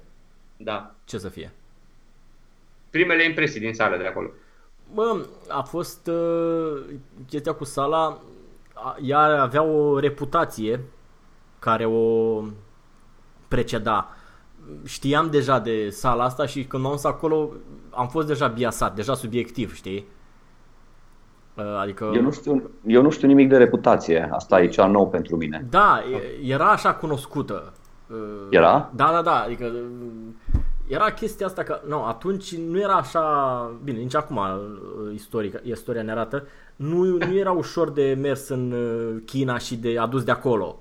[0.56, 0.94] Da.
[1.04, 1.52] Ce să fie?
[2.90, 4.30] primele impresii din sală de acolo.
[4.94, 6.82] Bă, a fost uh,
[7.28, 8.20] chestia cu sala,
[8.72, 10.80] a- ea avea o reputație
[11.58, 12.42] care o
[13.48, 14.16] preceda.
[14.84, 17.52] Știam deja de sala asta și când m-am dus acolo
[17.96, 20.06] am fost deja biasat, deja subiectiv, știi?
[21.54, 22.10] Uh, Adică...
[22.14, 24.28] Eu nu, știu, eu nu știu nimic de reputație.
[24.32, 25.66] Asta e cea nou pentru mine.
[25.70, 27.72] Da, e- era așa cunoscută.
[28.10, 28.16] Uh,
[28.50, 28.90] Era?
[28.94, 30.54] Da, da, da, adică uh,
[30.88, 36.02] era chestia asta că, nu, atunci nu era așa, bine, nici acum uh, istorica, istoria
[36.02, 40.30] ne arată, nu, nu era ușor de mers în uh, China și de adus de
[40.30, 40.78] acolo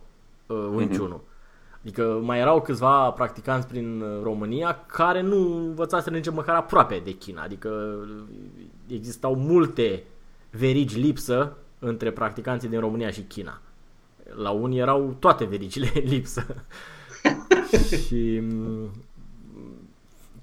[0.48, 1.22] uh, Wing Chun-ul.
[1.86, 7.12] Adică mai erau câțiva practicanți prin uh, România care nu învățaseră nici măcar aproape de
[7.12, 7.42] China.
[7.42, 8.24] Adică uh,
[8.88, 10.04] existau multe
[10.50, 13.62] verigi lipsă între practicanții din România și China.
[14.36, 16.46] La unii erau toate verigile lipsă.
[18.06, 18.90] și m,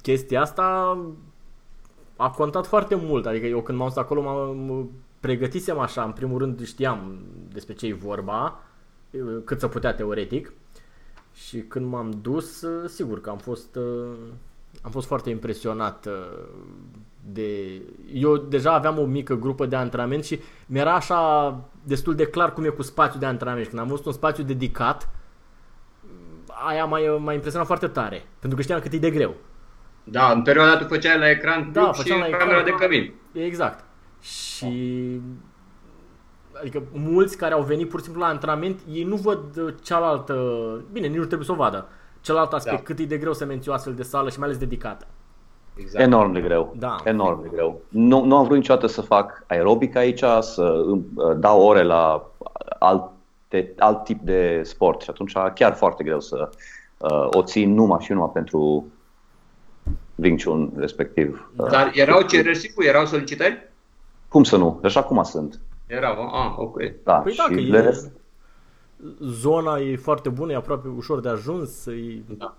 [0.03, 0.99] chestia asta
[2.17, 3.27] a contat foarte mult.
[3.27, 7.87] Adică eu când m-am dus acolo m-am pregătisem așa, în primul rând știam despre ce
[7.87, 8.63] e vorba,
[9.45, 10.53] cât să putea teoretic.
[11.35, 13.79] Și când m-am dus, sigur că am fost
[14.83, 16.49] am fost foarte impresionat uh,
[17.33, 17.81] de...
[18.13, 22.65] Eu deja aveam o mică grupă de antrenament și mi-era așa destul de clar cum
[22.65, 23.65] e cu spațiul de antrenament.
[23.65, 25.09] Și când am văzut un spațiu dedicat,
[26.67, 28.25] aia m-a, m-a impresionat foarte tare.
[28.39, 29.35] Pentru că știam cât e de greu.
[30.05, 32.77] Da, în perioada tu făceai la ecran Da, club făceam și la camera ecran.
[32.79, 33.13] de cămin.
[33.33, 33.85] Exact.
[34.21, 35.21] Și
[36.63, 40.35] adică mulți care au venit pur și simplu la antrenament, ei nu văd uh, cealaltă,
[40.93, 41.89] bine, nici nu trebuie să o vadă,
[42.21, 42.83] celălalt aspect, Da.
[42.83, 45.07] cât e de greu să menții o astfel de sală și mai ales dedicată.
[45.75, 46.05] Exact.
[46.05, 46.75] Enorm de greu.
[46.79, 46.97] Da.
[47.05, 47.81] Enorm de greu.
[47.89, 52.31] Nu, nu am vrut niciodată să fac aerobic aici, să îmi, uh, dau ore la
[52.79, 56.51] alte, alt tip de sport și atunci chiar foarte greu să
[56.99, 58.87] uh, o țin numai și numai pentru
[60.15, 61.51] Wing Chun respectiv.
[61.57, 63.71] Uh, Dar erau cereri sigur, erau solicitări?
[64.29, 64.81] Cum să nu?
[64.83, 65.61] Așa cum sunt.
[65.97, 66.77] Erau, ah, ok.
[67.05, 67.13] Da.
[67.15, 68.11] Păi dacă și e, le rest-
[69.21, 72.23] zona e foarte bună, e aproape ușor de ajuns, e...
[72.39, 72.55] Da.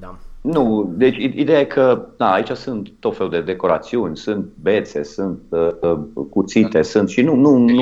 [0.00, 0.18] Da.
[0.40, 5.02] Nu, deci i- ideea e că na, aici sunt tot felul de decorațiuni, sunt bețe,
[5.02, 5.98] sunt uh, uh,
[6.30, 7.80] cuțite, sunt și nu, nu, nu,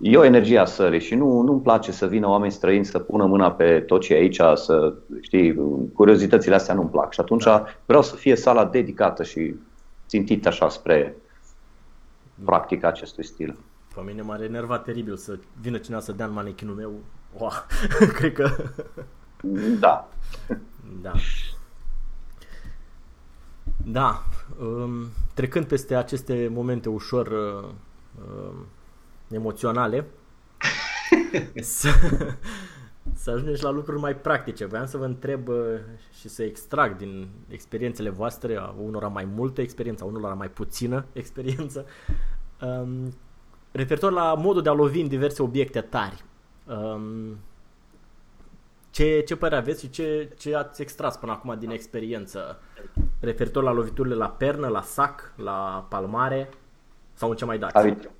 [0.00, 3.24] e o energie a sării și nu, nu-mi place să vină oameni străini să pună
[3.24, 5.54] mâna pe tot ce e aici, să știi,
[5.94, 7.44] curiozitățile astea nu-mi plac și atunci
[7.86, 9.54] vreau să fie sala dedicată și
[10.08, 11.16] țintită așa spre
[12.44, 13.58] practica acestui stil.
[13.94, 16.92] Pe mine m-ar enerva teribil să vină cineva să dea în manechinul meu.
[17.38, 17.66] Oa,
[18.18, 18.50] cred că...
[19.78, 20.08] Da.
[21.00, 21.12] Da.
[23.84, 24.22] Da.
[24.60, 27.68] Um, trecând peste aceste momente ușor uh,
[28.28, 28.66] um,
[29.28, 30.06] emoționale,
[31.60, 31.88] să,
[33.26, 34.64] să ajungem și la lucruri mai practice.
[34.64, 35.56] Voiam să vă întreb uh,
[36.18, 41.04] și să extrag din experiențele voastre, a unora mai multă experiență, a unora mai puțină
[41.12, 41.86] experiență,
[42.60, 43.14] um,
[43.72, 46.24] referitor la modul de a lovi în diverse obiecte tari.
[46.66, 47.38] Um,
[48.90, 52.58] ce, ce părere aveți și ce, ce ați extras până acum din experiență
[53.20, 56.48] referitor la loviturile la pernă, la sac, la palmare
[57.12, 57.76] sau în ce mai dați?
[57.76, 58.10] A, uit-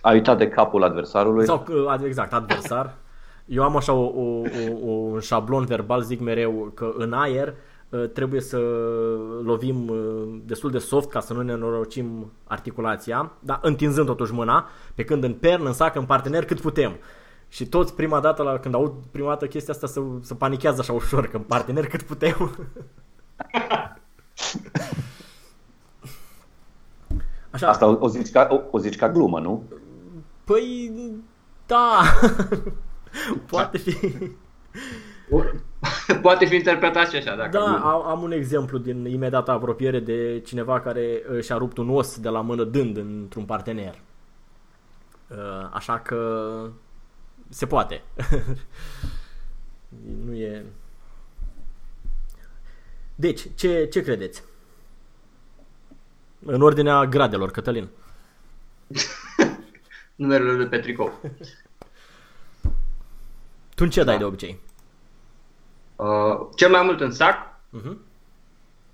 [0.00, 1.44] a uitat de capul adversarului.
[1.44, 2.94] Sau, uh, exact, adversar.
[3.50, 4.44] Eu am așa o, o, o,
[4.84, 7.54] o, un șablon verbal, zic mereu, că în aer
[7.88, 8.58] uh, trebuie să
[9.42, 14.68] lovim uh, destul de soft ca să nu ne norocim articulația, dar întinzând totuși mâna,
[14.94, 16.92] pe când în pernă, în sac, în partener, cât putem.
[17.48, 20.92] Și toți prima dată, la, când aud prima dată chestia asta, să, să panichează așa
[20.92, 22.50] ușor, că în partener cât putem.
[27.50, 29.62] Așa, Asta o, o, zici ca, o, o zici ca glumă, nu?
[30.44, 30.92] Păi,
[31.66, 32.00] da,
[33.46, 33.96] poate fi.
[36.22, 37.86] Poate fi interpretat și așa, dacă Da, nu.
[37.86, 42.18] am, am un exemplu din imediată apropiere de cineva care uh, și-a rupt un os
[42.20, 44.00] de la mână dând într-un partener.
[45.28, 46.68] Uh, Așa că
[47.48, 48.02] se poate.
[50.24, 50.64] nu e...
[53.14, 54.42] Deci, ce, ce credeți?
[56.44, 57.88] În ordinea gradelor, Cătălin.
[60.14, 61.20] Numerele de pe tricou.
[63.80, 64.20] Tu în ce dai Da.
[64.20, 64.60] de obicei?
[65.96, 66.06] Uh,
[66.56, 67.36] cel mai mult în sac,
[67.78, 67.96] Uh-huh.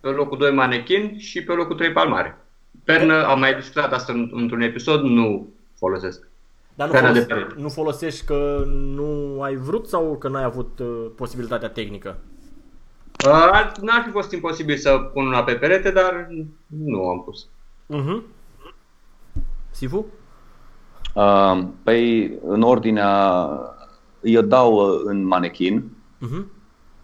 [0.00, 2.38] pe locul 2 manechin și pe locul 3 palmare.
[2.84, 6.28] Pernă, am mai discutat asta în- într-un episod, nu folosesc.
[6.74, 7.60] Dar nu, Pernă de folos- perete.
[7.60, 12.16] nu folosești că nu ai vrut sau că n-ai avut uh, posibilitatea tehnică?
[13.26, 16.28] Uh, n-ar fi fost imposibil să pun una pe perete, dar
[16.66, 17.46] nu am pus.
[17.94, 18.22] Uh-huh.
[19.70, 20.06] Sifu?
[21.14, 23.48] Uh, păi, în ordinea,
[24.22, 25.90] eu dau uh, în manechin,
[26.26, 26.44] Uh-huh.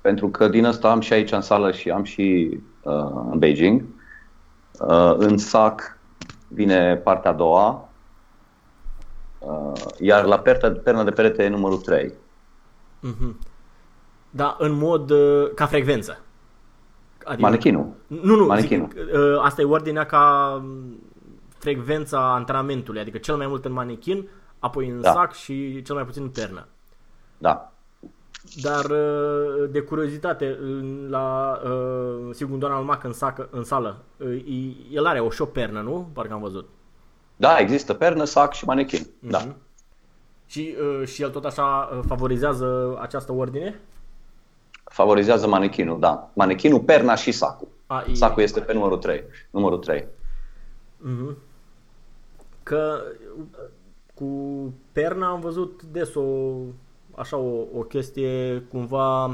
[0.01, 2.93] pentru că din asta am și aici în sală și am și uh,
[3.31, 3.83] în Beijing.
[4.81, 5.99] Uh, în sac
[6.49, 7.89] vine partea a doua,
[9.39, 12.13] uh, iar la perna, perna de perete e numărul 3.
[13.01, 13.39] Mhm.
[14.31, 16.21] Da, în mod uh, ca frecvență.
[17.25, 17.87] Adică, Manechinul.
[18.07, 18.89] Nu, nu, Manechinul.
[18.95, 21.01] zic, uh, asta e ordinea ca um,
[21.59, 25.13] frecvența antrenamentului, adică cel mai mult în manechin, apoi în Da.
[25.13, 26.67] sac și cel mai puțin în pernă.
[27.43, 27.73] Da.
[28.63, 34.45] Dar uh, de curiozitate, în- la uh, Sigur Donald Mac în, sac, în sală, uh,
[34.47, 36.09] e- el are o și o pernă, nu?
[36.13, 36.69] Parcă am văzut.
[37.37, 39.07] Da, există pernă, sac și manechin.
[39.19, 39.39] Da.
[39.39, 39.57] Mhm.
[40.47, 43.81] Și, uh, și el tot așa uh, favorizează această ordine?
[44.85, 46.31] Favorizează manechinul, da.
[46.33, 47.69] Manechinul, perna și sacul.
[47.87, 49.23] A, e- Sacul este pe numărul 3.
[49.51, 50.07] Numărul 3.
[50.97, 51.37] Mhm.
[52.63, 53.01] Că
[54.15, 54.27] cu
[54.93, 56.23] perna am văzut des o,
[57.15, 59.25] așa o, o chestie cumva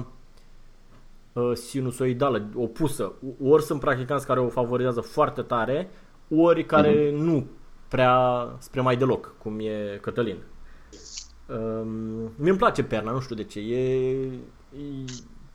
[1.32, 3.12] uh, sinusoidală, opusă.
[3.42, 5.90] Ori sunt practicanți care o favorizează foarte tare,
[6.30, 7.46] ori care nu
[7.88, 10.36] prea spre mai deloc, cum e Cătălin.
[11.46, 13.60] Um, mie îmi place perna, nu știu de ce.
[13.60, 14.30] E, e,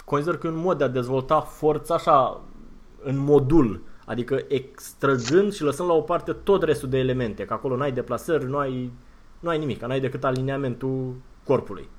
[0.06, 2.42] consider că e un mod de a dezvolta forța așa
[3.04, 7.76] în modul, adică extrăgând și lăsând la o parte tot restul de elemente, că acolo
[7.76, 8.92] n-ai deplasări, nu ai,
[9.40, 11.90] nu ai nimic, n-ai decât aliniamentul corpului.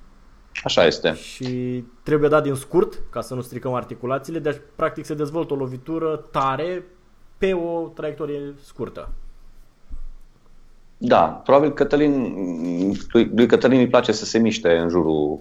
[0.63, 1.15] Așa este.
[1.15, 5.57] Și trebuie dat din scurt, ca să nu stricăm articulațiile, deci practic se dezvoltă o
[5.57, 6.85] lovitură tare
[7.39, 9.11] pe o traiectorie scurtă.
[10.99, 12.35] Da, probabil Cătălin,
[13.13, 15.41] lui, lui Cătălin îi place să se miște în jurul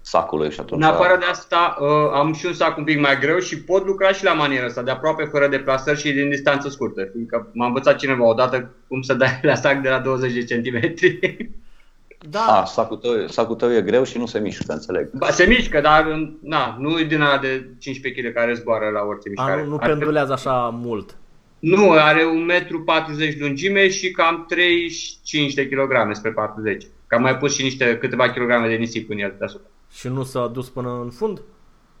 [0.00, 0.82] sacului și atunci...
[0.82, 3.84] În afară de asta, uh, am și un sac un pic mai greu și pot
[3.84, 7.08] lucra și la maniera asta, de aproape fără deplasări și din distanță scurtă.
[7.12, 11.18] Fiindcă m-a învățat cineva odată cum să dai la sac de la 20 de centimetri.
[12.30, 15.10] Da, A, sacul tău, sacul tău e greu și nu se mișcă, înțeleg.
[15.12, 19.00] Ba, se mișcă, dar na, nu e din ala de 15 kg care zboară la
[19.00, 19.62] orice a, mișcare.
[19.62, 21.16] nu, nu Ar trebui- pendulează așa mult.
[21.58, 26.86] Nu, are 1,40 m lungime și cam 35 de kg spre 40.
[27.06, 29.66] Că am mai pus și niște câteva kilograme de nisip în el deasupra.
[29.92, 31.42] Și nu s-a dus până în fund?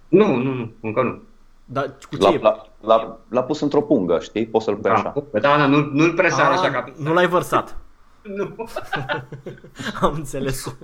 [0.08, 1.22] Nu, nu, nu, încă nu.
[1.64, 2.38] Dar cu ce L-a, e?
[2.42, 4.46] l-a, l-a, l-a pus într-o pungă, știi?
[4.46, 5.12] Poți să-l pui Da, așa.
[5.32, 6.92] da, da nu, nu-l presar A, așa ca...
[6.96, 7.76] nu l-ai vărsat.
[8.24, 8.54] Nu.
[10.00, 10.76] Am înțeles.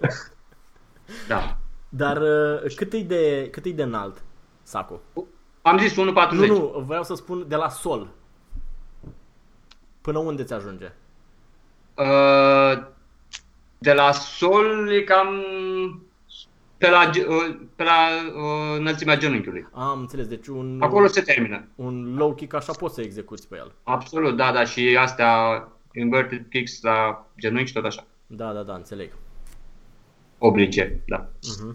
[1.29, 1.57] Da.
[1.89, 4.23] Dar uh, cât e de, cât e de înalt
[4.63, 5.01] sacul?
[5.63, 5.97] Am zis 1,40.
[6.31, 8.09] Nu, nu, vreau să spun de la sol.
[10.01, 10.93] Până unde ți ajunge?
[11.95, 12.83] Uh,
[13.79, 15.45] de la sol e cam
[16.79, 19.69] pe la, ge- uh, pe la uh, înălțimea genunchiului.
[19.73, 21.65] Am înțeles, deci un, Acolo se termină.
[21.75, 23.73] un low kick așa poți să execuți pe el.
[23.83, 28.05] Absolut, da, da, și astea inverted kicks la genunchi tot așa.
[28.27, 29.11] Da, da, da, înțeleg.
[30.39, 31.27] Oblige, da.
[31.27, 31.75] Uh-huh.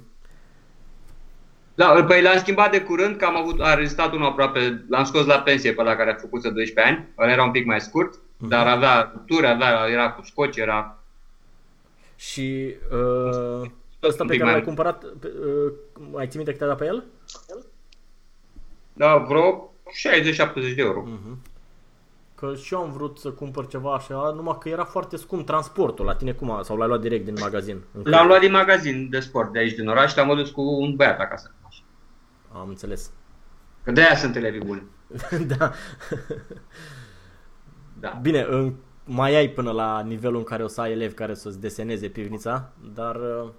[1.76, 5.26] Da, păi l-am schimbat de curând, că am avut, a rezistat unul aproape, l-am scos
[5.26, 8.20] la pensie pe la care a făcut 12 ani, ăla era un pic mai scurt,
[8.38, 11.00] dar avea rupturi, avea, era cu scoci, era...
[12.16, 13.70] Și uh,
[14.04, 15.74] ăsta un pe pic care mai- l-ai cumpărat, pe- uh,
[16.12, 17.04] mai ții minte cât ai dat pe el?
[18.94, 19.74] Da, vreo
[20.52, 21.08] 60-70 de euro.
[21.08, 21.38] Uh-huh.
[22.36, 26.06] Că și eu am vrut să cumpăr ceva așa, numai că era foarte scump transportul.
[26.06, 27.84] La tine cum a, sau l-ai luat direct din magazin?
[27.92, 28.28] În L-am cât?
[28.28, 31.20] luat din magazin de sport de aici din oraș și l-am adus cu un băiat
[31.20, 31.54] acasă.
[32.52, 33.12] Am înțeles.
[33.84, 34.84] Că de aia sunt elevii buni.
[35.58, 35.72] da.
[38.00, 38.20] Da.
[38.22, 41.60] Bine, în, mai ai până la nivelul în care o să ai elevi care să-ți
[41.60, 43.50] deseneze pivnița, dar uh,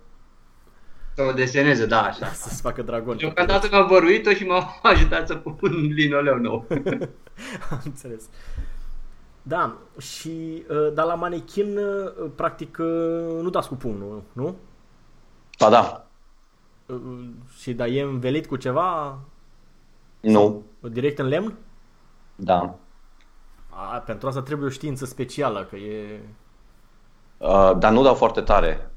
[1.16, 2.26] Să o deseneze, da, așa.
[2.26, 3.16] să-ți facă dragon.
[3.16, 6.66] Deocamdată mi-au văruit-o și m-au ajutat să pun un linoleu nou.
[7.70, 8.24] Am înțeles.
[9.42, 14.56] Da, și uh, dar la manechin, uh, practic, uh, nu dați cu pumnul, nu?
[15.58, 16.06] Ba da,
[16.86, 19.18] Uh, și da, e învelit cu ceva
[20.20, 21.54] nu, direct în lemn?
[22.36, 22.74] da.
[23.68, 26.20] A, pentru asta trebuie o știință specială, că e...
[27.38, 28.90] Uh, dar nu dau foarte tare.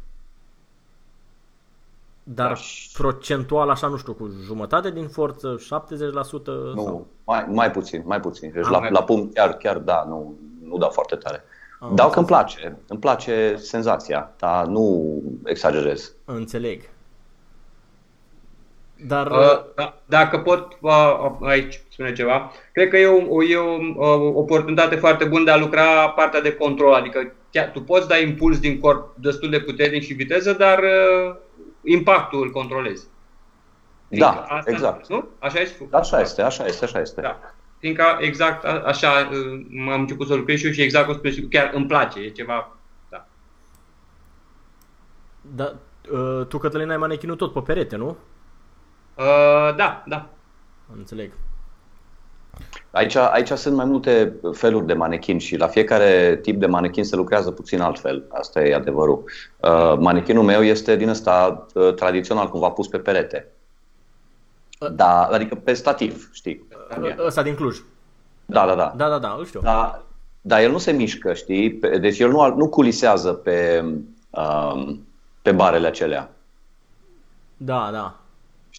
[2.34, 2.60] Dar Da.
[2.94, 6.46] procentual, așa, nu știu, cu jumătate din forță, 70%?
[6.74, 7.08] Nu, Sau...
[7.26, 8.52] mai, mai puțin, mai puțin.
[8.54, 11.44] Deci Ah, la, mai la pumn chiar, chiar da, nu, nu dau foarte tare.
[11.80, 15.16] Am Dau că îmi place, îmi place senzația, dar nu
[15.46, 16.14] exagerez.
[16.26, 16.82] Înțeleg.
[19.08, 19.32] Dar...
[19.32, 24.06] Uh, da, dacă pot uh, aici spune ceva, cred că e o, o, e o,
[24.06, 28.18] o oportunitate foarte bună de a lucra partea de control, adică chiar, tu poți da
[28.18, 31.36] impuls din corp destul de puternic și viteză, dar uh,
[31.92, 33.08] impactul îl controlezi.
[34.08, 35.08] Da, Fiindcă asta, exact.
[35.08, 35.28] Nu?
[35.40, 35.88] Așa este?
[35.92, 37.22] Așa este, așa este, așa este.
[37.22, 37.40] Da.
[37.78, 41.32] Fiindcă exact a- așa uh, m-am început să lucrez și eu și exact cum spui,
[41.32, 42.76] și tu, chiar îmi place, e ceva...
[43.10, 43.26] Da.
[45.42, 45.74] da
[46.12, 48.18] uh, tu, Cătălina, ai manechinul tot pe perete, nu?
[49.16, 50.30] Uh, da, da.
[50.96, 51.32] Înțeleg.
[52.92, 57.16] Aici, aici sunt mai multe feluri de manechin și la fiecare tip de manechin se
[57.16, 58.24] lucrează puțin altfel.
[58.30, 59.24] Asta e adevărul.
[59.58, 63.48] Uh, manechinul meu este din ăsta uh, tradițional, cumva pus pe perete.
[64.92, 66.68] Da, adică pe stativ, știi?
[67.26, 67.78] Ăsta din Cluj.
[68.46, 68.94] Da, da, da.
[68.98, 69.60] Da, da, da, îl știu.
[69.64, 70.04] Da,
[70.42, 71.72] dar el nu se mișcă, știi?
[71.74, 73.86] Pe- Deci el nu, nu culisează pe,
[74.30, 75.08] um,
[75.42, 76.30] pe barele acelea.
[77.58, 78.16] Da, da.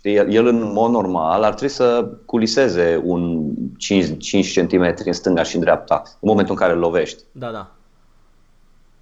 [0.01, 5.13] Știi, el, el în mod normal ar trebui să culiseze un 5, 5 cm în
[5.13, 7.23] stânga și în dreapta în momentul în care îl lovești.
[7.33, 7.71] Da, da.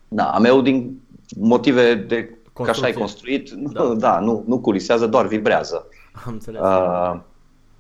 [0.09, 1.01] Da, a meu din
[1.37, 2.25] motive de
[2.65, 2.99] că așa e Construcție.
[3.43, 3.83] construit, Da.
[3.85, 5.87] da, da nu, nu culisează, doar vibrează.
[6.27, 6.61] Am înțeles.
[6.61, 7.17] Uh,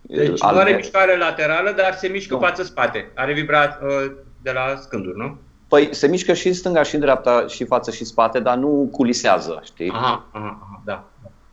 [0.03, 2.41] Deci al nu are meu- mișcare laterală, dar se mișcă Nu.
[2.41, 3.11] față-spate.
[3.15, 5.37] Are vibra uh, de la scânduri, nu?
[5.69, 8.89] Păi se mișcă și în stânga și în dreapta și față și spate, dar nu
[8.93, 9.91] culisează, știi?
[9.91, 11.05] Aha, aha, aha da.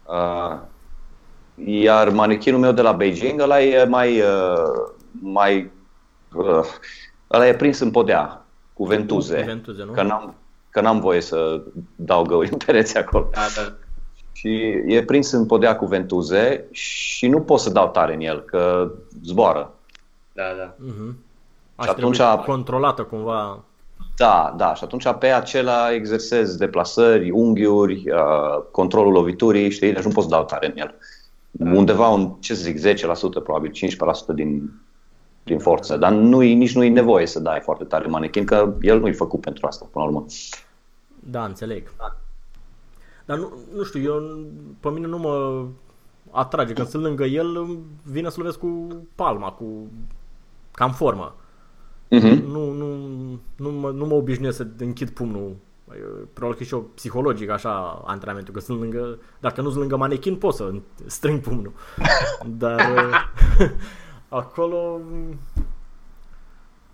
[0.06, 0.60] Uh,
[1.66, 4.64] iar manechinul meu de la Beijing, ăla e mai, uh,
[5.22, 5.72] mai
[6.34, 6.66] uh,
[7.32, 9.92] ăla e prins în podea, cu ventuze, Cu ventuze, nu?
[9.92, 10.36] că n-am,
[10.70, 11.62] că n-am voie să
[11.96, 13.30] dau găuri în pereți acolo.
[13.32, 13.74] da, da.
[14.32, 18.42] Și e prins în podea cu ventuze și nu pot să dau tare în el,
[18.42, 18.92] că
[19.24, 19.74] zboară.
[20.34, 20.74] da, da.
[20.78, 21.18] Mhm.
[21.76, 23.64] Aș Și trebui atunci- controlată cumva.
[24.18, 30.10] Da, da, și atunci pe acela exersez deplasări, unghiuri, uh, controlul loviturii, știi, deci nu
[30.10, 30.96] pot să dau tare în el.
[31.60, 33.72] Undeva un, ce să zic, 10%, probabil
[34.32, 34.72] 15% din,
[35.44, 39.00] din forță, dar nu nici nu e nevoie să dai foarte tare manechin, că el
[39.00, 40.26] nu e făcut pentru asta, până la urmă.
[41.20, 41.92] Da, înțeleg.
[43.26, 44.46] Dar nu, nu știu, eu,
[44.80, 45.66] pe mine nu mă
[46.32, 46.74] atrage.
[46.74, 49.88] Când sunt lângă el, îmi vine să lovesc cu palma, cu
[50.72, 51.36] cam formă.
[52.12, 52.44] Uh-huh.
[52.46, 52.98] Nu, nu,
[53.56, 55.56] nu, mă, nu mă obișnuiesc să închid pumnul.
[56.34, 59.98] Probabil că e și o psihologic așa antrenamentul, că sunt lângă, dacă nu sunt lângă
[59.98, 60.74] manechin pot să
[61.06, 61.74] strâng pumnul.
[62.62, 63.70] Dar uh,
[64.40, 65.40] acolo mm,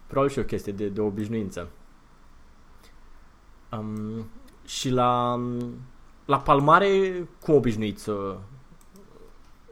[0.07, 1.69] probabil și o chestie de, de obișnuință.
[3.71, 4.29] Um,
[4.65, 5.39] și la,
[6.25, 8.37] la palmare cum obișnuiți să,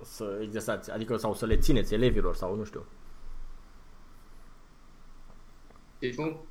[0.03, 0.91] să exersați?
[0.91, 2.85] Adică sau să le țineți elevilor sau nu știu.
[5.99, 6.45] Deci, nu?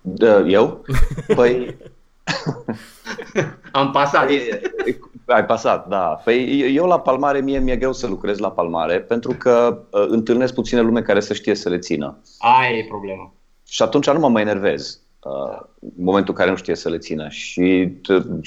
[0.00, 0.84] Da, eu?
[1.36, 1.76] Păi,
[3.72, 4.30] Am pasat.
[5.26, 6.20] ai pasat, da.
[6.24, 10.54] Păi eu la palmare, mie mi-e greu să lucrez la palmare, pentru că uh, întâlnesc
[10.54, 12.20] puține lume care să știe să le țină.
[12.38, 13.34] Aia e problema.
[13.66, 16.98] Și atunci nu mă mai enervez uh, în momentul în care nu știe să le
[16.98, 17.28] țină.
[17.28, 18.40] Și t-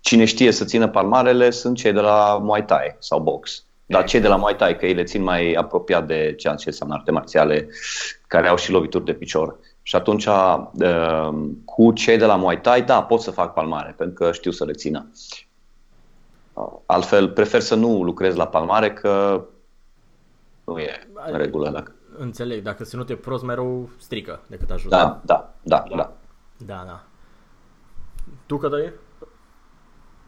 [0.00, 3.64] cine știe să țină palmarele sunt cei de la Muay Thai sau box.
[3.86, 6.68] Dar cei de la Muay Thai, că ei le țin mai apropiat de ceea ce
[6.68, 7.68] înseamnă arte marțiale,
[8.26, 9.58] care au și lovituri de picior.
[9.82, 11.28] Și atunci, uh,
[11.64, 14.64] cu cei de la Muay Thai, da, pot să fac palmare, pentru că știu să
[14.64, 15.10] le țină.
[16.52, 19.44] Uh, Altfel, prefer să nu lucrez la palmare, că
[20.64, 21.70] nu e în regulă.
[21.70, 21.94] Dacă...
[22.18, 24.96] Înțeleg, dacă ținut e prost, mai rău strică decât ajută.
[24.96, 26.12] Da, da, da, da.
[26.56, 27.04] Da, da.
[28.46, 28.92] Tu, Cătălin?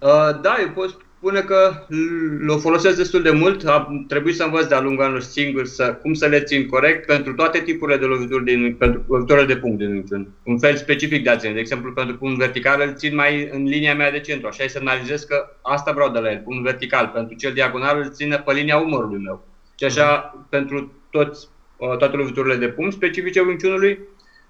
[0.01, 3.67] Uh, da, eu pot spune că l- o folosesc destul de mult.
[3.67, 7.35] Am trebuit să învăț de-a lungul anilor singur să, cum să le țin corect pentru
[7.35, 10.29] toate tipurile de lovituri din, pentru loviturile de punct din niciun.
[10.45, 11.53] Un fel specific de a ține.
[11.53, 14.47] De exemplu, pentru punct vertical îl țin mai în linia mea de centru.
[14.47, 17.07] Așa semnalizez că asta vreau de la el, punct vertical.
[17.15, 19.47] Pentru cel diagonal îl țin pe linia umărului meu.
[19.79, 23.61] Și așa pentru toți, uh, toate loviturile de punct specifice Wing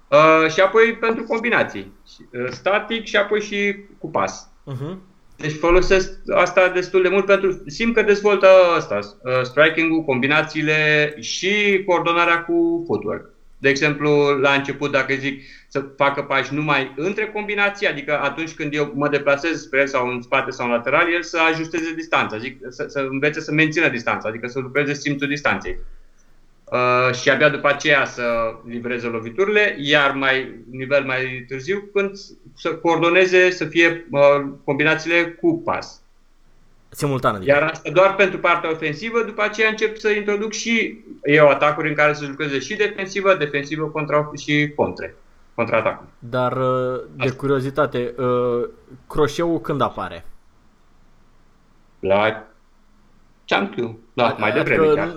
[0.07, 1.91] Uh, și apoi pentru combinații.
[2.31, 4.49] Uh, static și apoi și cu pas.
[4.71, 5.12] Uh-huh.
[5.35, 11.83] Deci folosesc asta destul de mult pentru simt că dezvoltă asta, uh, striking-ul, combinațiile și
[11.85, 13.33] coordonarea cu footwork.
[13.57, 18.73] De exemplu, la început, dacă zic să facă pași numai între combinații, adică atunci când
[18.73, 22.37] eu mă deplasez spre el sau în spate sau în lateral, el să ajusteze distanța,
[22.37, 25.77] zic, să, să învețe să mențină distanța, adică să lucreze simțul distanței.
[26.73, 28.23] Uh, și abia după aceea să
[28.65, 32.11] livreze loviturile, iar mai nivel mai târziu când
[32.55, 36.01] să coordoneze să fie uh, combinațiile cu pas.
[36.89, 37.51] Simultan, adică.
[37.51, 41.95] Iar asta doar pentru partea ofensivă, după aceea încep să introduc și eu atacuri în
[41.95, 45.15] care să lucreze și defensivă, defensivă contra și contre,
[45.55, 46.09] contraatacuri.
[46.19, 47.35] Dar, uh, de Asta.
[47.35, 48.69] curiozitate, uh,
[49.07, 50.25] croșeul când apare?
[51.99, 52.43] La
[53.45, 55.15] Champion, da, mai Adică, devreme chiar.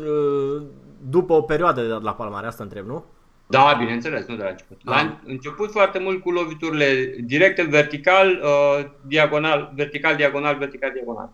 [1.07, 3.05] Uh, după o perioadă de la palmare, asta întreb, nu?
[3.49, 4.81] Da, bineînțeles, nu de la început.
[4.85, 5.07] La Ah.
[5.25, 11.31] început foarte mult cu loviturile directe, vertical, uh, diagonal, vertical, diagonal, vertical, diagonal.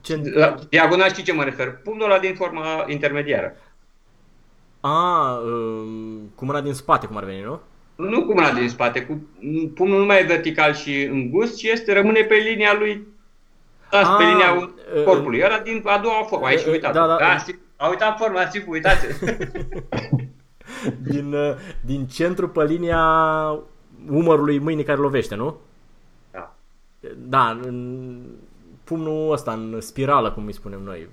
[0.00, 0.20] Ce...
[0.34, 1.76] La diagonal știi ce mă refer?
[1.84, 3.56] Pumnul ăla din forma intermediară.
[4.80, 7.60] A, uh, cu mâna din spate, cum ar veni, nu?
[7.96, 9.20] Nu cu mâna din spate, cu
[9.74, 13.06] pumnul nu mai e vertical și îngust, ci este, rămâne pe linia lui,
[13.90, 15.42] da, pe Ah, linia uh, corpului.
[15.44, 16.92] Ăla din a doua formă, ai și uh, uitat.
[16.92, 17.14] da, da.
[17.14, 19.06] a, si- a uitat forma, sigur, uitați
[21.10, 23.00] din, uh, din centru pe linia
[24.10, 25.56] umărului mâinii care lovește, nu?
[26.30, 26.54] Da.
[27.16, 28.18] Da, în
[28.84, 31.08] pumnul ăsta, în spirală, cum îi spunem noi.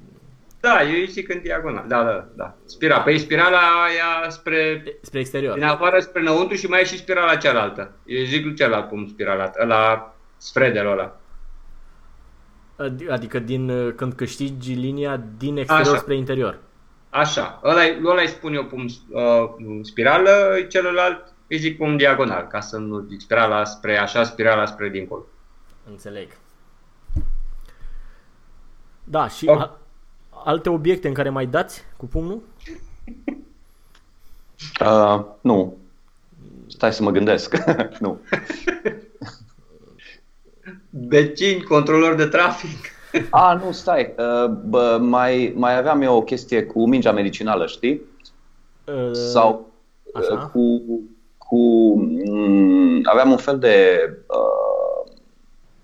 [0.60, 1.86] Da, eu zic în diagonal.
[1.88, 2.56] Da, da, da.
[2.66, 3.02] Spira.
[3.02, 5.54] Păi spirala aia spre Spre exterior.
[5.54, 7.92] din afară spre înăuntru și mai e și spirala cealaltă.
[8.06, 11.20] Eu zic celălalt cum spirala, la sfredel ăla.
[12.90, 15.98] Adi- Adică din, uh, când câștigi linia din exterior Așa.
[16.02, 16.60] spre interior.
[17.10, 20.32] Așa, ăla, ăla îi spun eu cum uh, spirală,
[20.70, 25.26] celălalt îi zic cum diagonal, ca să nu zic spirala spre așa, spirala spre dincolo.
[25.90, 26.28] Înțeleg.
[29.04, 29.60] Da, și Ok.
[29.60, 29.78] a,
[30.30, 32.42] alte obiecte în care mai dați cu pumnul?
[34.82, 35.78] Uh, nu.
[36.68, 37.56] Stai să mă gândesc.
[38.00, 38.20] nu.
[40.92, 42.90] Vecini, controlor de trafic.
[43.30, 44.14] A, nu, stai.
[44.18, 48.02] Uh, bă, mai, mai aveam eu o chestie cu mingea medicinală, știi?
[48.86, 49.72] Uh, Sau
[50.14, 50.34] Așa.
[50.34, 50.82] uh, cu,
[51.38, 51.58] cu
[51.96, 55.12] mm, aveam un fel de uh,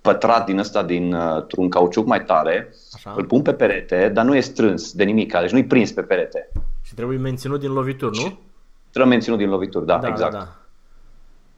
[0.01, 3.13] pătrat din ăsta dintr-un cauciuc mai tare, Așa.
[3.17, 6.51] îl pun pe perete, dar nu e strâns de nimic, deci nu-i prins pe perete.
[6.81, 8.37] Și trebuie menținut din lovituri, nu?
[8.89, 10.31] Trebuie menținut din lovituri, da, da, exact.
[10.31, 10.56] da, da.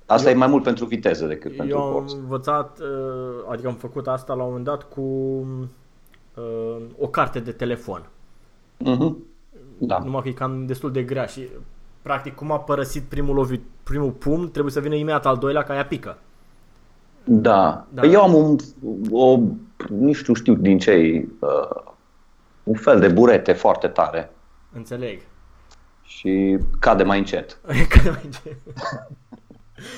[0.09, 2.15] Asta e mai mult pentru viteză decât pentru Eu am forță.
[2.15, 7.51] învățat, uh, adică am făcut asta la un moment dat cu uh, o carte de
[7.51, 8.09] telefon.
[8.77, 9.17] Mhm.
[9.77, 9.99] Da.
[10.03, 11.47] Numai că e cam destul de grea și
[12.01, 15.75] practic cum a părăsit primul, lovit, primul pumn, trebuie să vină imediat al doilea ca
[15.75, 16.17] ea pică.
[17.23, 17.85] Da.
[17.89, 18.01] Da.
[18.01, 18.07] da.
[18.07, 18.55] Eu am un,
[19.11, 19.39] o,
[19.89, 21.91] nu știu, știu din ce e, uh,
[22.63, 24.31] un fel de burete foarte tare
[24.73, 25.21] Înțeleg.
[26.03, 27.59] și cade mai încet.
[27.95, 28.55] Care mai ce?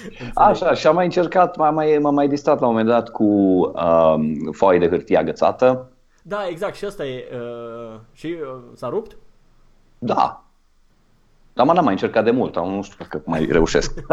[0.03, 0.31] Înțeleg.
[0.33, 3.23] Așa, și am mai încercat, m-am mai, m-am mai distrat la un moment dat cu
[3.23, 5.91] um, foaie de hârtie agățată.
[6.23, 7.27] Da, exact, și asta e.
[7.33, 9.17] Uh, și uh, s-a rupt?
[9.97, 10.43] Da.
[11.53, 13.93] Dar mă, n-am mai încercat de mult, am nu știu dacă mai reușesc.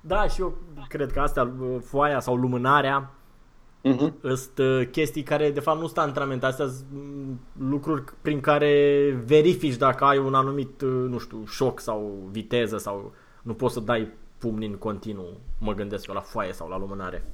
[0.00, 0.56] Da, și eu
[0.88, 3.10] cred că astea, uh, foaia sau lumânarea,
[3.82, 4.14] Mhm.
[4.20, 9.10] sunt uh, chestii care de fapt nu sunt antrenamente, astea sunt mm, lucruri prin care
[9.26, 13.12] verifici dacă ai un anumit, uh, nu știu, șoc sau viteză sau
[13.42, 14.08] nu poți să dai
[14.38, 17.24] pumni în continuu, mă gândesc eu la foaie sau la lumânare.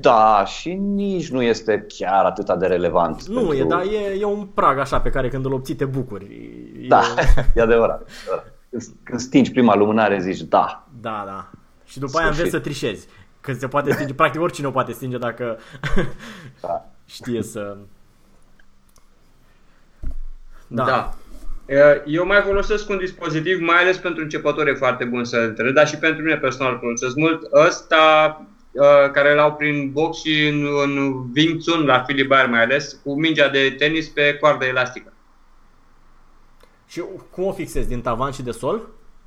[0.00, 3.26] Da, și nici nu este chiar atât de relevant.
[3.26, 3.56] Nu pentru...
[3.56, 6.24] e, dar e, e un prag așa pe care când îl obții te bucuri.
[6.82, 7.56] E, Da, e adevărat.
[7.56, 8.08] e adevărat.
[8.70, 10.86] Când, când stingi prima lumânare zici da.
[11.00, 11.50] Da, da.
[11.84, 12.80] Și după aia înveți să Sfârșit.
[12.80, 13.08] trișezi.
[13.40, 15.58] Că se poate stinge, practic oricine o poate stinge dacă
[16.60, 16.86] da.
[17.04, 17.76] știe să...
[20.66, 20.84] Da.
[20.84, 21.14] da.
[21.66, 25.74] Uh, Eu mai folosesc un dispozitiv, mai ales pentru începători e foarte bun să întreb,
[25.74, 27.48] dar și pentru mine personal folosesc mult.
[27.52, 28.36] Ăsta
[28.72, 30.96] uh, care l-au prin box și în, în
[31.36, 35.12] Wing Chun, la Philip Bayer mai ales, cu mingea de tenis pe coardă elastică.
[36.88, 37.88] Și cum o fixezi?
[37.88, 38.80] Din tavan și de sol?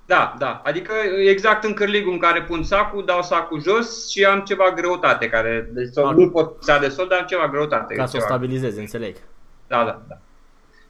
[0.06, 0.62] Da, da.
[0.66, 0.92] Adică
[1.28, 5.70] exact în cârligul în care pun sacul, dau sacul jos și am ceva greutate care
[5.74, 6.16] deci Ah.
[6.16, 7.94] nu pot fixa de sol, dar am ceva greutate.
[7.96, 8.30] Ca să o ceva.
[8.30, 9.16] stabilizezi, înțeleg.
[9.68, 10.16] Da, da, da.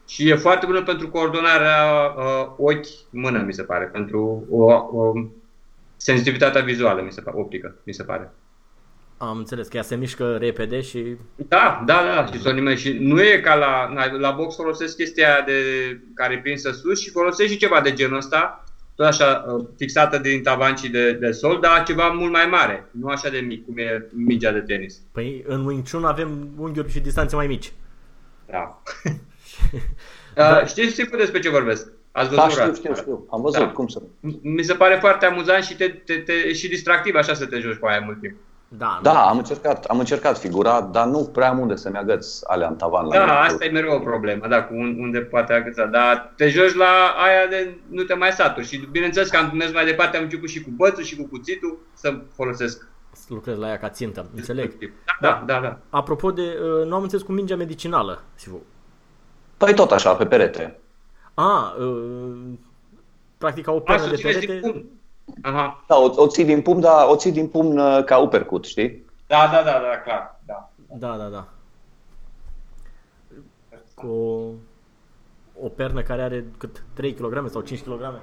[0.08, 1.84] Și e foarte bună pentru coordonarea
[2.18, 5.14] uh, ochi-mână, mi se pare, pentru o, o
[5.98, 8.32] sensitivitatea vizuală, mi se pare, optică, mi se pare.
[9.18, 11.18] Am înțeles că ea se mișcă repede și...
[11.36, 12.88] Da, da, da, și să o nimești.
[12.88, 15.54] Și nu e ca la, na, la box folosesc chestia aia de,
[16.16, 18.64] care e prinsă sus și folosesc și ceva de genul ăsta,
[18.96, 22.90] tot așa uh, fixată din tavan și de, de sol, dar ceva mult mai mare,
[22.92, 25.02] nu așa de mic cum e mingea de tenis.
[25.12, 27.74] Păi în Wing Chun avem unghiuri și distanțe mai mici.
[28.46, 28.82] Da.
[30.38, 31.88] uh, știți sigur despre ce vorbesc?
[32.12, 32.76] Ați văzut Da, știu, Rad?
[32.76, 33.28] știu, știu.
[33.32, 33.70] Am văzut Da.
[33.70, 34.02] cum să...
[34.42, 37.78] Mi se pare foarte amuzant și, te, te, te, și distractiv așa să te joci
[37.78, 38.36] cu aia mult timp.
[38.68, 42.68] Da, Da, am încercat, am încercat figura, dar nu prea am unde să-mi agăț alea
[42.68, 43.06] în tavan.
[43.06, 43.32] la Da, mine.
[43.38, 45.86] asta e mereu o problemă, da, cu un- unde poate agăța.
[45.86, 48.66] Dar te joci la aia de nu te mai saturi.
[48.68, 51.78] Și bineînțeles că am mers mai departe, am început și cu bățul și cu cuțitul
[51.94, 52.88] să folosesc.
[53.12, 54.72] Să lucrez la ea ca țintă, înțeleg.
[55.22, 55.78] Da, da, da.
[55.90, 56.42] Apropo de...
[56.42, 58.62] Uh, nu am înțeles cu mingea medicinală, Sivu.
[59.58, 60.80] Păi tot așa, pe perete.
[61.34, 62.34] A, uh,
[63.38, 64.68] practic ca o pernă Asta de țineți din perete...
[64.68, 64.86] pumn.
[65.42, 65.84] Aha.
[65.88, 69.06] Da, o, o ții din pumn, dar o ții din pumn uh, ca uppercut, știi?
[69.28, 70.40] Da, da, da, da, clar.
[70.46, 70.70] Da.
[70.98, 71.48] Da, da, da.
[73.96, 74.52] Cu o,
[75.66, 78.20] o pernă care are cât 3 kg sau 5 kg?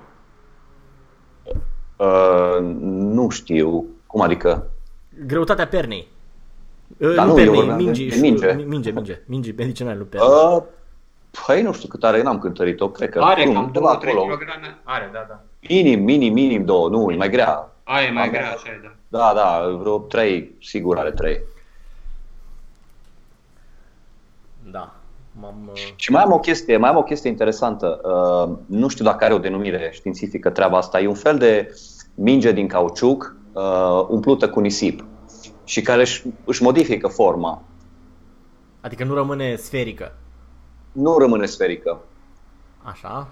[1.97, 2.59] Uh,
[2.89, 3.85] nu știu.
[4.07, 4.70] Cum adică?
[5.26, 6.09] Greutatea pernei.
[6.97, 8.47] Uh, Da, nu, nu, pernei, eu vorbeam de- mingi, de minge.
[8.53, 10.26] minge, minge, minge, mingi medicinale, nu perne.
[10.26, 10.62] Uh,
[11.47, 14.24] păi nu știu cât are, n-am cântărit-o, cred că Are nu, cam undeva 2-3 acolo.
[14.35, 14.43] kg.
[14.85, 15.41] Are, da, da.
[15.68, 17.70] Minim, minim, minim două, nu, e mai grea.
[17.85, 19.18] Aia e mai Am- grea, așa e, da.
[19.18, 21.41] Da, da, vreo trei, sigur are trei.
[24.70, 24.95] Da.
[25.41, 28.01] M-am, uh, Și mai am o chestie, mai am o chestie interesantă.
[28.05, 31.01] Uh, nu știu dacă are o denumire științifică treaba asta.
[31.01, 31.74] E un fel de
[32.14, 35.05] minge din cauciuc uh, umplută cu nisip
[35.64, 37.62] și care își, își modifică forma.
[38.80, 40.12] adică nu rămâne sferică.
[40.93, 41.99] Nu rămâne sferică.
[42.82, 43.28] Așa?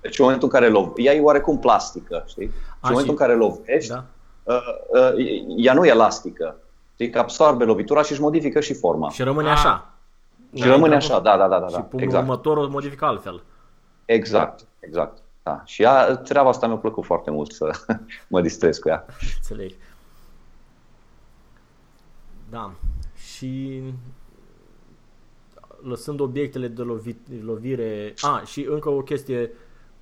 [0.00, 0.92] Deci în momentul în care lov...
[0.96, 2.46] ea e oarecum plastică, știi?
[2.46, 4.04] Și A, în momentul și- în care lovești, Da.
[4.42, 5.12] uh, uh,
[5.56, 6.56] ea nu e elastică.
[6.92, 9.10] Știi că absorbe lovitura și își modifică și forma.
[9.10, 9.54] Și rămâne Ah.
[9.54, 9.90] așa.
[10.54, 11.66] Și rămâne așa, da, da, da, da.
[11.66, 11.80] Și da.
[11.80, 12.22] pumnul Exact.
[12.28, 13.42] următor o modifică altfel.
[14.04, 15.18] Exact, exact.
[15.42, 15.62] Da.
[15.64, 17.70] Și ea, treaba asta mi-a plăcut foarte mult să
[18.28, 19.04] mă distrez cu ea.
[19.36, 19.72] Înțeleg.
[22.50, 22.70] Da.
[23.16, 23.82] Și
[25.88, 28.14] lăsând obiectele de lovi- lovire...
[28.20, 29.52] A, și încă o chestie.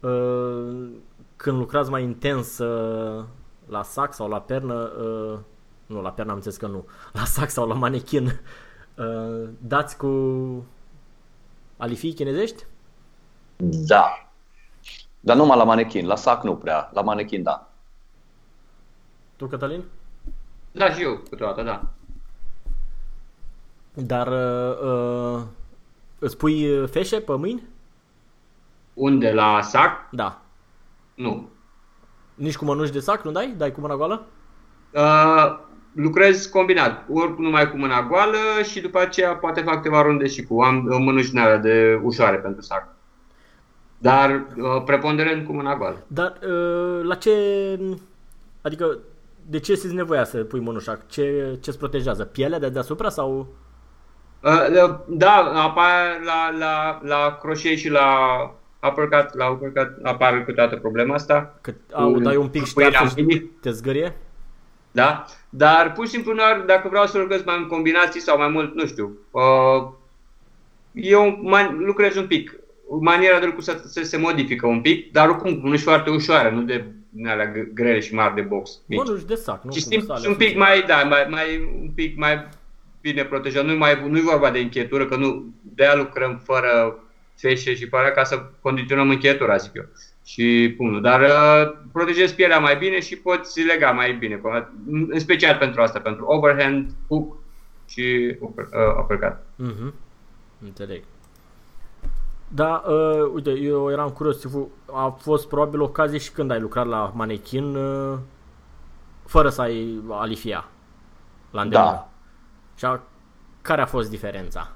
[0.01, 0.89] uh,
[1.37, 3.25] Când lucrați mai intens uh,
[3.67, 5.39] la sac sau la pernă, uh,
[5.87, 8.41] nu, la pernă am înțeles că nu, la sac sau la manechin,
[8.95, 10.07] uh, dați cu
[11.77, 12.65] alifii chinezești?
[13.87, 14.31] Da.
[15.21, 17.71] Dar numai la manechin, la sac nu prea, la manechin da.
[19.37, 19.85] Tu, Cătălin?
[20.73, 21.89] Da, și eu câteodată, da.
[23.95, 25.43] Dar uh, uh,
[26.19, 27.63] îți pui feșe pe mâini?
[28.95, 29.33] Unde?
[29.33, 30.09] La sac?
[30.11, 30.43] Da.
[31.15, 31.49] Nu.
[32.35, 33.55] Nici cu mănuși de sac nu dai?
[33.57, 34.27] Dai cu mâna goală?
[34.91, 35.59] Uh,
[35.93, 40.43] lucrez combinat, ori numai cu mâna goală și după aceea poate fac câteva runde și
[40.43, 42.89] cu am uh, mânuși din alea de ușoare pentru sac.
[43.99, 46.05] Dar uh, preponderent cu mâna goală.
[46.07, 47.33] Dar uh, la ce...
[48.63, 48.99] Adică
[49.47, 50.99] de ce simți nevoia să pui mănușa?
[51.07, 52.25] Ce ce îți protejează?
[52.25, 53.47] Pielea de deasupra sau...
[54.47, 58.07] Uh, da, apare la, la, la crochet și la
[58.89, 61.59] uppercut, la uppercut apare câteodată problema asta.
[61.61, 63.51] Că au, dai un pic și te, Pâinea arse și mâinii.
[63.61, 64.17] te zgârie?
[64.91, 65.25] Da?
[65.49, 68.75] Dar pur și simplu, uneori, dacă vreau să lucrez mai în combinații sau mai mult,
[68.75, 69.89] nu știu, uh,
[70.93, 72.55] eu man- lucrez un pic.
[73.01, 76.51] Maniera de lucru să, să se modifică un pic, dar oricum nu și foarte ușoară,
[76.51, 78.71] nu de din alea g- grele și mari de box.
[78.87, 78.99] mici.
[78.99, 80.59] Mănuși de sac, nu Și cum simt sale un pic sunt.
[80.59, 82.49] mai, da, mai, mai, un pic mai
[83.11, 83.65] bine protejat.
[83.65, 86.99] Nu-i, mai, nu-i vorba de încheietură, că nu, de-aia lucrăm fără
[87.35, 89.85] feșe și pare ca să condiționăm încheietura, zic eu.
[90.25, 91.03] Și punctul.
[91.03, 94.41] Dar uh, protejezi pielea mai bine și poți lega mai bine.
[94.87, 97.37] În în special pentru asta, pentru overhand, hook
[97.89, 99.37] și upper, uh, uppercut.
[99.57, 99.95] Mhm.
[100.65, 101.03] Înțeleg.
[102.49, 106.87] Da, uh, uite, eu eram curios, Sifu, a fost probabil ocazie și când ai lucrat
[106.87, 108.19] la manechin uh,
[109.25, 110.69] fără să ai alifia
[111.51, 111.91] la îndemână.
[111.91, 112.11] Da.
[112.77, 113.01] Și a,
[113.63, 114.71] care a fost diferența?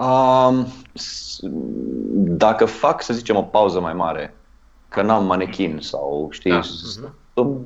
[0.00, 1.38] Um, s-
[2.14, 4.34] dacă fac, să zicem, o pauză mai mare,
[4.88, 6.60] că n-am manechin sau, știi, Da.
[6.62, 7.00] s-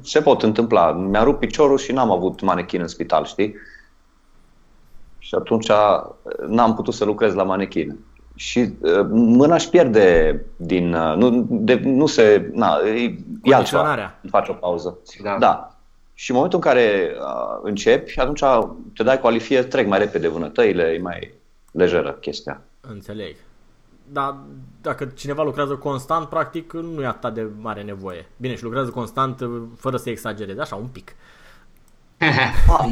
[0.02, 0.90] se pot întâmpla.
[0.92, 3.54] Mi-a rupt piciorul și n-am avut manechin în spital, știi?
[5.18, 5.70] Și atunci
[6.46, 7.98] n-am putut să lucrez la manechin.
[8.34, 10.94] Și uh, mâna își pierde din...
[10.94, 12.50] uh, Nu, de, nu se...
[12.54, 13.52] Na, e, e altceva.
[13.52, 14.20] Condiționarea.
[14.30, 14.98] Faci o pauză.
[15.22, 15.36] Da.
[15.38, 15.75] Da.
[16.18, 18.42] Și în momentul în care uh, începi, atunci
[18.94, 21.34] te dai cu alifie, trec mai repede vânătăile, e mai
[21.70, 22.62] lejeră chestia.
[22.80, 23.36] Înțeleg.
[24.12, 24.36] Dar
[24.80, 28.26] dacă cineva lucrează constant, practic nu e atât de mare nevoie.
[28.36, 31.14] Bine, și lucrează constant uh, fără să exagereze, așa, un pic.
[32.78, 32.90] Ah,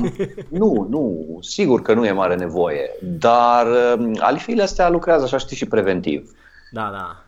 [0.49, 5.57] nu, nu, sigur că nu e mare nevoie, dar uh, alifiile astea lucrează, așa știi,
[5.57, 6.31] și preventiv.
[6.73, 7.25] Da, da.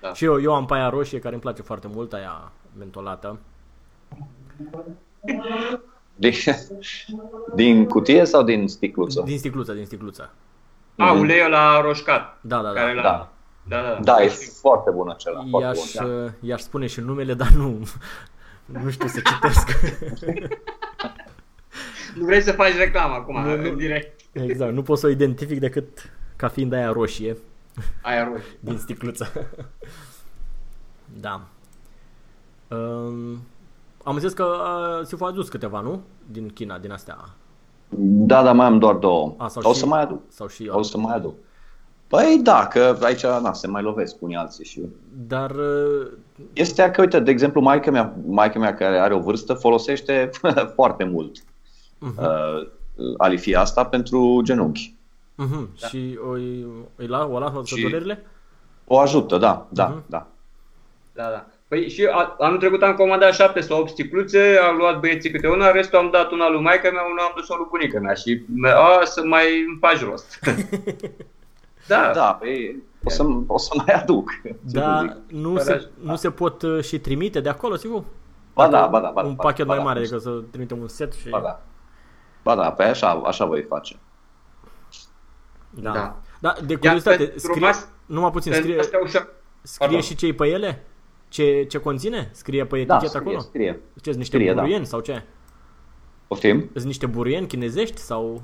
[0.00, 0.12] Da.
[0.12, 3.38] Și eu, eu am paia roșie care îmi place foarte mult, aia mentolată.
[6.16, 6.32] Din,
[7.54, 9.22] din cutie sau din sticluță?
[9.24, 10.30] Din sticluță, din sticluță.
[10.96, 12.38] A, uleiul la roșcat.
[12.40, 12.80] Da, da, da.
[12.80, 13.02] Care la...
[13.02, 13.28] Da.
[13.68, 14.28] Da, da, Da, e
[14.60, 16.24] foarte bun acela, foarte I-aș, bun.
[16.24, 17.88] uh, i-aș spune și numele, dar nu,
[18.82, 19.68] nu știu să citesc.
[22.14, 23.68] Nu vrei să faci reclamă acum, Nu, nu.
[23.68, 24.20] în direct.
[24.32, 27.36] exact, nu pot să o identific decât ca fiind aia roșie
[28.02, 28.44] Aia roșie.
[28.60, 29.32] din sticluță.
[31.20, 31.40] da.
[32.68, 33.42] Um,
[34.04, 36.00] am zis că uh, Sifu a adus câteva, nu?
[36.30, 37.16] Din China, din astea.
[38.26, 39.34] Da, dar mai am doar două.
[39.36, 40.20] A, sau o și- să mai aduc.
[40.28, 40.78] Sau și eu.
[40.78, 41.34] O să mai aduc.
[42.06, 44.80] Păi da, că aici na, se mai lovesc unii alții și...
[45.28, 46.06] Dar uh,
[46.52, 50.30] Este că, uite, de exemplu, maica mea, maica mea care are o vârstă folosește
[50.74, 52.16] foarte mult uh-huh.
[52.18, 52.66] uh,
[53.18, 54.94] alifia asta pentru genunchi.
[55.44, 55.80] Uh-huh.
[55.80, 55.86] Da.
[55.86, 58.26] Și o, îi la, o lasă Și- durerile?
[58.86, 60.02] O ajută, da, da, Mhm.
[60.06, 60.26] da.
[61.14, 61.46] Da, da.
[61.68, 65.48] Păi și a, anul trecut am comandat 7 sau 8 sticluțe, am luat băieții câte
[65.48, 68.44] una, restul am dat una lui maica mea, una am dus-o lui bunica mea și
[68.74, 70.38] a, să mai îmi faci rost.
[71.88, 74.30] da, Da, păi, o să, o să mai aduc.
[74.42, 75.16] ce să Da, zic.
[75.40, 75.86] nu Fără se, așa.
[76.00, 78.04] nu se pot uh, și trimite de acolo, sigur?
[78.54, 79.88] Ba Dacă da, ba da, ba da, Un ba da, pachet ba mai da.
[79.88, 81.28] mare decât să trimitem un set și...
[81.28, 81.62] Ba da.
[82.42, 83.96] Ba da, pe așa, așa voi face.
[85.70, 85.90] Da.
[85.92, 86.16] Da.
[86.40, 89.32] Da, de Iar curiozitate, pentru scrie, mas- numai puțin, Pentru scrie, astea ușor.
[89.62, 90.00] scrie Pardon.
[90.00, 90.84] și ce pe ele?
[91.34, 92.28] Ce, ce conține?
[92.32, 93.38] Scrie pe Da, etichetă scrie, acolo?
[93.38, 93.80] scrie.
[93.94, 94.60] Ce, sunt niște Scrie, da.
[94.60, 95.22] buruieni sau ce?
[96.26, 96.68] Poftim?
[96.72, 98.42] Sunt niște buruieni chinezești sau...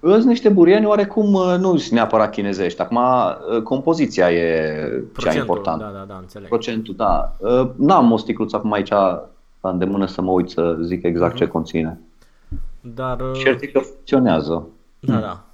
[0.00, 2.80] Sunt niște burieni oarecum uh, nu sunt neapărat chinezești.
[2.80, 5.40] Acum, uh, compoziția e cea Procentul?
[5.40, 5.84] importantă.
[5.84, 6.48] Da, da, da, înțeleg.
[6.48, 7.36] Procentul, da.
[7.38, 11.46] Uh, N-am o sticluță acum aici la îndemână să mă uit să zic exact ce
[11.46, 12.00] conține.
[12.80, 14.66] Dar, uh, Cert e că funcționează.
[15.00, 15.44] da, da.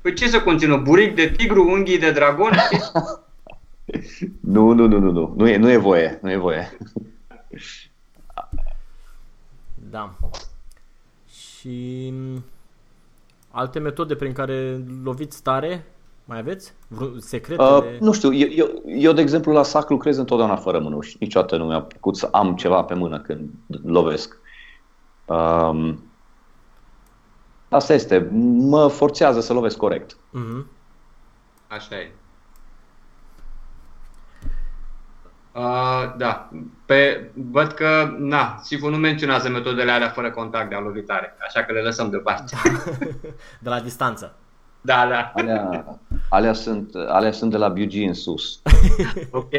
[0.00, 0.76] Păi ce să conțină?
[0.76, 2.50] Buric de tigru, unghii de dragon?
[4.40, 5.34] Nu, nu, nu, nu, nu.
[5.36, 6.18] Nu e, nu e voie.
[6.22, 6.68] Nu e voie.
[9.90, 10.14] Da.
[11.26, 12.44] Și m,
[13.50, 15.86] alte metode prin care loviți tare?
[16.24, 16.74] Mai aveți?
[16.88, 17.62] Vreun secrete?
[17.62, 21.16] Uh, nu știu, eu, eu, eu, de exemplu, la sac lucrez întotdeauna fără mânuși.
[21.20, 23.50] Niciodată nu mi-a plăcut să am ceva pe mână când
[23.84, 24.38] lovesc.
[25.24, 26.02] Um,
[27.68, 28.28] asta este.
[28.58, 30.16] Mă forțează să lovesc corect.
[30.30, 30.66] Mhm.
[31.66, 32.12] Așa e.
[35.58, 36.50] Uh, da,
[36.86, 41.72] pe, văd că, na, Sifu nu menționează metodele alea fără contact de alovitare, așa că
[41.72, 42.56] le lăsăm deoparte.
[43.62, 44.36] De la distanță.
[44.80, 45.98] Da, da, Alea,
[46.28, 48.62] alea, sunt, alea sunt de la BG în sus.
[49.30, 49.52] ok.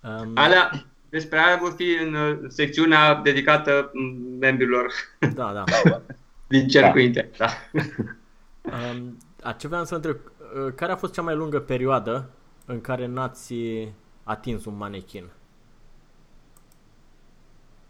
[0.00, 0.70] Um, Alea,
[1.08, 4.92] despre alea vor fi în uh, secțiunea dedicată mm, membrilor
[5.34, 5.64] da, da.
[6.48, 7.28] din cercul intern.
[7.36, 7.48] Da.
[8.62, 12.30] Um, a, ce vreau să întreb, uh, care a fost cea mai lungă perioadă
[12.66, 13.54] în care n-ați
[14.24, 15.24] atins un manechin?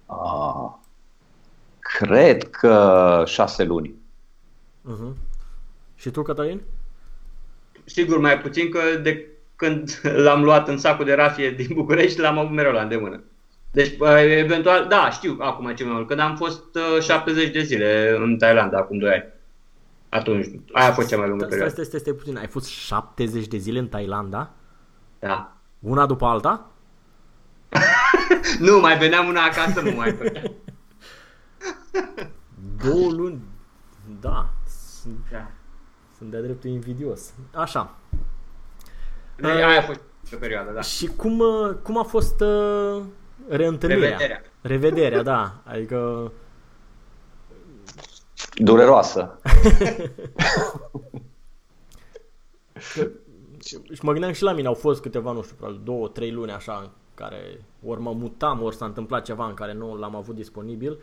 [0.06, 0.70] Ah,
[1.78, 3.94] cred că șase luni.
[4.90, 5.16] Uh-huh.
[5.94, 6.60] Și tu, Cătălin?
[7.84, 12.38] Sigur, mai puțin că de când l-am luat în sacul de rafie din București, l-am
[12.38, 13.22] avut mereu la îndemână.
[13.70, 17.62] Deci, uh, eventual, da, știu acum ce mai mult, când am fost uh, 70 de
[17.62, 19.24] zile în Thailanda, acum 2 ani.
[20.08, 21.74] Atunci, aia a fost cea mai lungă Stai, perioadă.
[21.74, 22.36] stai, stai, stai puțin.
[22.36, 24.50] Ai fost 70 de zile în Thailanda?
[25.22, 25.52] Da.
[25.78, 26.66] Una după alta?
[28.58, 30.52] Nu, mai veneam una acasă, nu mai făceam.
[32.84, 33.42] Două luni?
[34.20, 34.48] Da.
[35.00, 35.50] Sunt, Da.
[36.16, 37.32] sunt de-a dreptul invidios.
[37.54, 37.94] Așa.
[39.42, 40.00] Aia a fost
[40.34, 40.80] o perioadă, da.
[40.80, 43.02] Și cum, uh, cum a fost uh,
[43.48, 44.08] reîntâlnirea?
[44.08, 44.42] Revederea.
[44.60, 45.54] Revederea, da.
[45.64, 46.32] Adică
[48.54, 49.38] Dureroasă.
[53.64, 56.50] Și mă gândeam și la mine, au fost câteva, nu știu, probabil două, trei luni
[56.50, 60.34] așa, în care ori mă mutam, ori s-a întâmplat ceva în care nu l-am avut
[60.34, 60.98] disponibil.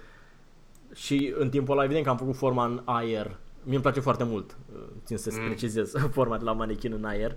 [0.93, 3.38] Și în timpul ăla, evident că am făcut forma în aer.
[3.64, 4.57] Mie îmi place foarte mult,
[5.05, 5.45] țin să mm.
[5.45, 7.36] precizez, forma de la manechin în aer.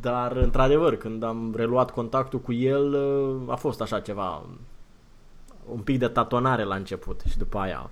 [0.00, 2.96] Dar, într-adevăr, când am reluat contactul cu el,
[3.50, 4.46] a fost așa ceva,
[5.68, 7.90] un pic de tatonare la început și după aia...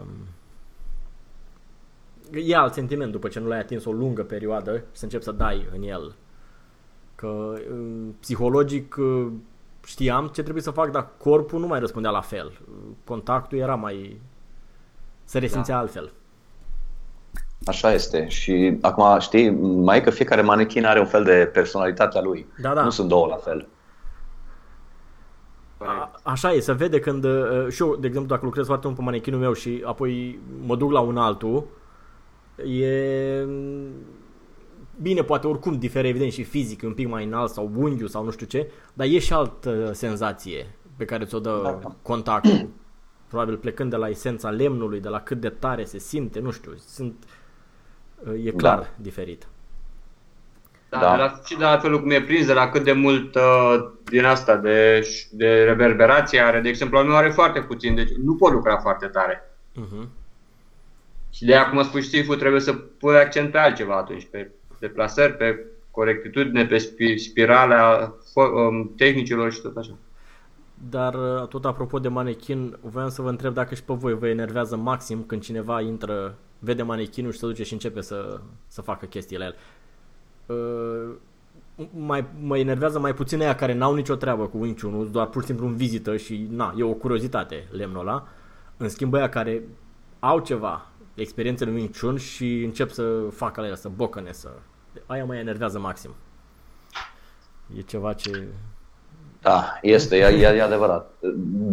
[0.00, 0.08] Um,
[2.32, 5.32] e alt sentiment după ce nu l-ai atins o lungă perioadă și să începi să
[5.32, 6.14] dai în el.
[7.14, 9.26] Că uh, psihologic uh,
[9.84, 12.58] știam ce trebuie să fac, dar corpul nu mai răspundea la fel.
[13.04, 14.20] Contactul era mai...
[15.24, 15.80] se resimțea da.
[15.80, 16.12] altfel.
[17.64, 18.28] Așa este.
[18.28, 22.46] Și acum știi, mai e că fiecare manechin are un fel de personalitate a lui.
[22.60, 22.82] Da, da.
[22.82, 23.68] Nu sunt două la fel.
[25.78, 28.98] A, așa e, se vede când uh, și eu, de exemplu, dacă lucrez foarte mult
[28.98, 31.66] pe manechinul meu și apoi mă duc la un altul,
[32.64, 33.46] e
[35.02, 38.30] bine, poate oricum diferă evident și fizic, un pic mai înalt sau unghiul sau nu
[38.30, 41.94] știu ce, dar e și altă senzație pe care ți-o dă Da.
[42.02, 42.68] contactul.
[43.28, 46.72] Probabil plecând de la esența lemnului, de la cât de tare se simte, nu știu,
[46.76, 47.24] sunt
[48.44, 48.88] e clar Da.
[48.96, 49.48] diferit.
[50.88, 51.10] Da, Da.
[51.10, 53.90] De la, și de la felul cum e prins, de la cât de mult uh,
[54.04, 55.00] din asta de,
[55.30, 56.60] de reverberație are.
[56.60, 59.42] De exemplu, al meu are foarte puțin, deci nu pot lucra foarte tare.
[59.80, 60.08] Uh-huh.
[61.36, 64.28] Și de aia, cum a spus și Sifu, trebuie să pui accent pe altceva atunci,
[64.30, 69.96] pe deplasări, pe corectitudine, pe spi- spirala fo- um, tehnicilor și tot așa.
[70.90, 74.28] Dar uh, tot apropo de manechin, voiam să vă întreb dacă și pe voi vă
[74.28, 79.06] enervează maxim când cineva intră, vede manechinul și se duce și începe să, să facă
[79.06, 79.56] chestii la el.
[80.46, 81.14] Uh,
[81.96, 85.40] mai, mă enervează mai puțin aia care n-au nicio treabă cu Wing Chun, doar pur
[85.40, 88.28] și simplu în vizită și na, e o curiozitate lemnul ăla.
[88.76, 89.62] În schimb aia care
[90.18, 90.86] au ceva
[91.16, 94.48] experiențe în Wing Chun și încep să facă la ele, să bocăne, să...
[95.06, 96.10] Aia mă enervează maxim.
[97.76, 98.48] E ceva ce...
[99.40, 101.10] Da, este, e, e, e adevărat.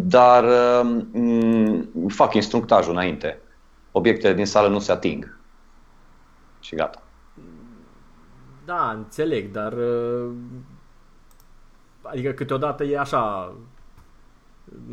[0.06, 0.44] Dar
[0.82, 3.40] um, fac instructajul înainte.
[3.92, 5.38] Obiectele din sală nu se ating.
[6.60, 7.02] Și gata.
[8.64, 10.30] Da, înțeleg, dar uh,
[12.02, 13.54] adică câteodată e așa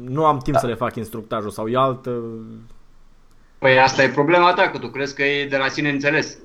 [0.03, 2.23] nu am timp să le fac instructajul sau e altă
[3.61, 6.37] Păi asta e problema ta, că tu crezi că e de la sine înțeles.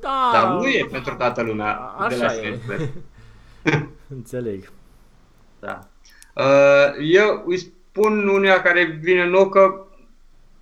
[0.00, 2.52] Da, Dar nu e pentru toată lumea A- de la așa sine e.
[2.52, 2.88] înțeles.
[4.16, 4.72] Înțeleg.
[5.60, 5.88] Da.
[6.34, 9.86] Uh, Eu îi spun unuia care vine nou că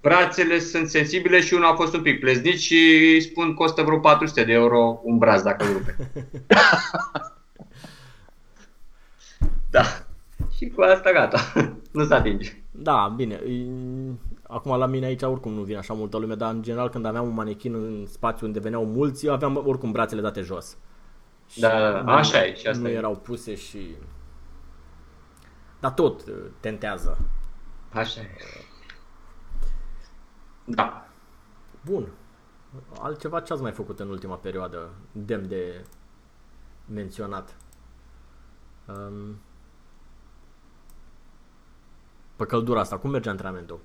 [0.01, 2.75] brațele sunt sensibile și unul a fost un pic pleznit și
[3.15, 5.97] îi spun costă vreo 400 de euro un braț dacă îl rupe.
[9.71, 9.83] da.
[10.57, 11.53] Și cu asta gata.
[11.91, 12.53] nu se atinge.
[12.71, 13.41] Da, bine.
[14.55, 17.05] E- Acum la mine aici oricum nu vine așa multă lume, dar în general când
[17.05, 20.77] aveam un manechin în spațiu unde veneau mulți, eu aveam oricum brațele date jos.
[21.47, 22.01] Și Da, da, da.
[22.03, 22.93] nu- Așa e, și asta Nu e.
[22.93, 23.97] erau puse și...
[25.81, 27.19] Dar tot uh, tentează.
[27.93, 28.27] Așa e.
[30.65, 31.09] Da.
[31.85, 32.09] Bun.
[33.01, 35.85] Altceva ce ați mai făcut în ultima perioadă demn de
[36.87, 37.57] menționat?
[38.87, 39.39] Um,
[42.37, 43.79] pe căldura asta, cum merge antrenamentul?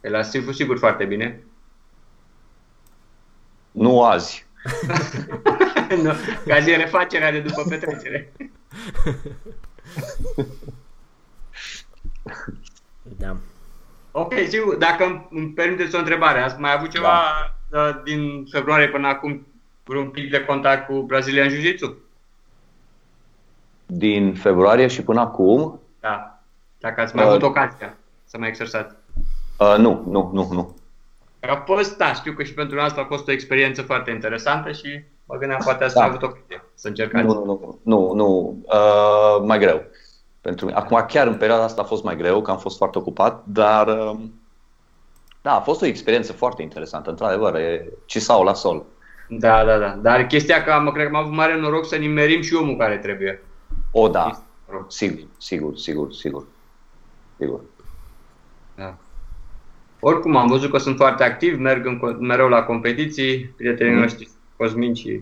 [0.00, 1.42] Pe la sigur, sigur foarte bine.
[3.70, 4.46] Nu azi.
[6.02, 6.12] nu,
[6.46, 8.32] ca zi refacerea de după petrecere.
[13.02, 13.36] Da.
[14.10, 17.12] Ok, sigur, dacă îmi- îmi permiteți o întrebare, ați mai avut ceva
[17.70, 17.92] da.
[18.04, 19.46] din februarie până acum
[19.84, 21.94] vreun pic de contact cu Brazilian Jiu-Jitsu?
[23.86, 26.40] Din februarie și până acum, Da.
[26.78, 27.30] Dacă ați mai Da.
[27.30, 28.94] avut ocazia să mai exersați.
[29.60, 30.74] Uh, nu, nu, nu, nu.
[31.40, 35.02] A fost, da, știu că și pentru noastră a fost o experiență foarte interesantă și
[35.24, 36.00] mă gândeam poate ați Da.
[36.00, 37.24] mai avut ocazie să încercați.
[37.26, 38.58] Nu, nu, nu, nu, nu.
[38.66, 39.82] Uh, mai greu.
[40.40, 40.78] Pentru mine.
[40.78, 43.86] Acum, chiar în perioada asta a fost mai greu, că am fost foarte ocupat, dar
[43.86, 44.20] uh,
[45.42, 48.84] da, a fost o experiență foarte interesantă, într-adevăr, e cisau la sol.
[49.28, 49.88] Da, da, da.
[49.88, 52.98] Dar chestia că am, cred că am avut mare noroc să nimerim și omul care
[52.98, 53.42] trebuie.
[53.92, 54.42] O, da,
[54.88, 56.46] sigur, sigur, sigur, sigur.
[57.38, 57.60] Sigur.
[60.00, 60.08] Da.
[60.08, 64.00] Oricum, am văzut că sunt foarte activi, merg în, co- mereu la competiții, prietenii Mhm.
[64.00, 65.20] noștri, Cosmin și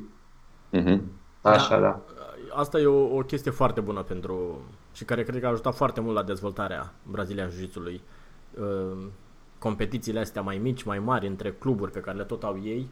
[0.70, 1.02] Mhm.
[1.42, 2.00] așa, da.
[2.54, 4.62] Asta e o, o chestie foarte bună pentru
[4.94, 8.00] și care cred că a ajutat foarte mult la dezvoltarea Brazilian Jiu-Jitsu-ului.
[8.60, 8.96] Uh,
[9.58, 12.88] Competițiile astea mai mici, mai mari, între cluburi pe care le tot au ei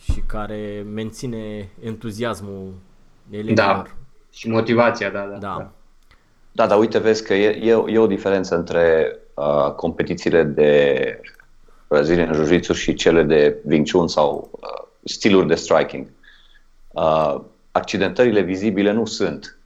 [0.00, 2.72] și care menține entuziasmul
[3.30, 3.94] elevilor.
[4.32, 5.36] Și motivația, da, da.
[5.38, 5.70] Da.
[6.52, 11.20] Da, dar uite, vezi că e, e, e o diferență între uh, competițiile de
[11.88, 16.06] Brazilian Jiu-Jitsu și cele de Wing Chun sau uh, stiluri de striking.
[16.90, 17.40] Uh,
[17.72, 19.58] accidentările vizibile nu sunt.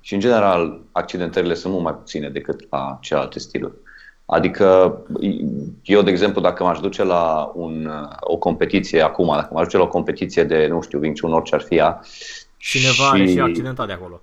[0.00, 3.74] Și, în general, accidentările sunt mult mai puține decât la celelalte stiluri.
[4.26, 4.98] Adică,
[5.82, 9.76] eu, de exemplu, dacă m-aș duce la un, uh, o competiție acum, dacă m-aș duce
[9.76, 12.00] la o competiție de, nu știu, Wing Chun, orice ar fi ea,
[12.56, 13.10] Cineva și...
[13.10, 14.20] are și accidentat de acolo.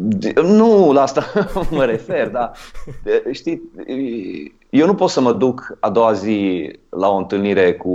[0.00, 1.24] De- Nu, la asta
[1.70, 2.52] mă refer, dar
[3.02, 3.62] de- știi,
[4.70, 7.90] eu nu pot să mă duc a doua zi la o întâlnire cu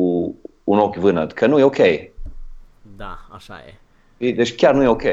[0.63, 1.77] un ochi vânăt, că nu e ok.
[2.97, 3.53] Da, așa
[4.17, 4.31] e.
[4.31, 5.03] Deci chiar nu e ok.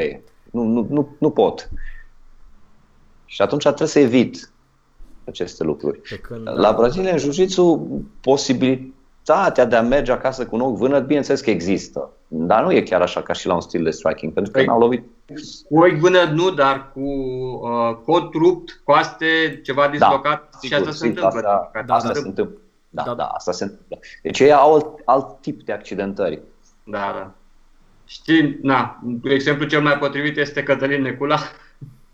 [0.50, 1.68] Nu, nu, nu, nu pot.
[3.24, 4.52] Și atunci trebuie să evit
[5.26, 6.00] aceste lucruri.
[6.08, 7.86] Pe când, La Brazilian Jiu-Jitsu,
[8.20, 12.10] posibilitatea de a merge acasă cu un ochi vânăt, bineînțeles că există.
[12.28, 14.64] Dar nu e chiar așa ca și la un stil de striking, pentru că Păi-
[14.66, 15.04] n-au lovit
[15.68, 21.06] Cu ochi vânăt nu, dar cu uh, cot rupt, coaste, ceva dislocat și asta se
[21.06, 21.48] sigur, întâmplă.
[21.48, 22.14] Asta, Da, asta da.
[22.14, 22.58] se întâmplă.
[22.88, 23.14] Da, Da.
[23.14, 23.98] da, asta se întâmplă.
[24.22, 26.40] Deci ei au alt, alt tip de accidentări.
[26.84, 27.30] Da, da.
[28.04, 31.38] Știi, na, exemplu cel mai potrivit este Cătălin Necula,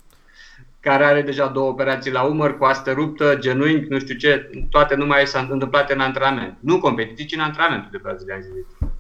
[0.80, 5.26] care are deja două operații la umăr, coastă ruptă, genunchi, nu știu ce, toate numai
[5.26, 6.56] s-au întâmplat în antrenament.
[6.60, 8.94] Nu competiții, ci în antrenamentul de Brazilian Jiu-Jitsu.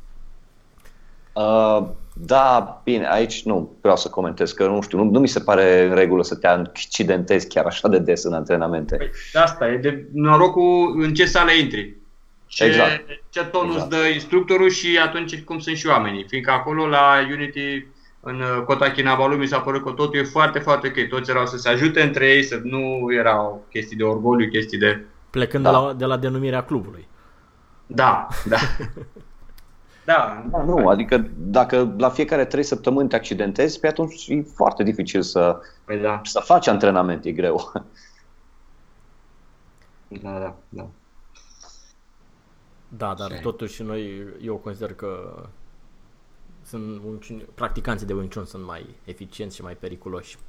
[1.32, 1.88] Uh,
[2.18, 5.86] da, bine, aici nu vreau să comentez, că nu știu, nu, nu mi se pare
[5.88, 8.96] în regulă să te accidentezi chiar așa de des în antrenamente.
[8.96, 11.94] Păi, de asta e de norocul în ce sală intri.
[12.46, 13.04] Ce, Exact.
[13.28, 13.92] ce ton Exact.
[13.92, 16.24] îți dă instructorul și atunci cum sunt și oamenii.
[16.28, 17.86] Fiindcă acolo la Unity,
[18.20, 21.08] în uh, Kota Kinabalu, mi s-a părut că totul e foarte, foarte ok.
[21.08, 25.04] Toți erau să se ajute între ei, să nu erau chestii de orgoliu, chestii de...
[25.30, 25.70] plecând Da.
[25.70, 27.08] de, la, de la denumirea clubului.
[27.86, 28.56] Da, da.
[30.06, 34.82] da, Da, nu, adică dacă la fiecare trei săptămâni te accidentezi, pe atunci e foarte
[34.82, 37.72] dificil să, păi da, să faci antrenament, e greu.
[40.08, 40.86] da, da, da.
[42.88, 43.42] Da, dar Așa e.
[43.42, 45.42] totuși noi, eu consider că
[46.62, 50.36] sunt Wing Chun- practicanții de Wing Chun sunt mai eficienți și mai periculoși.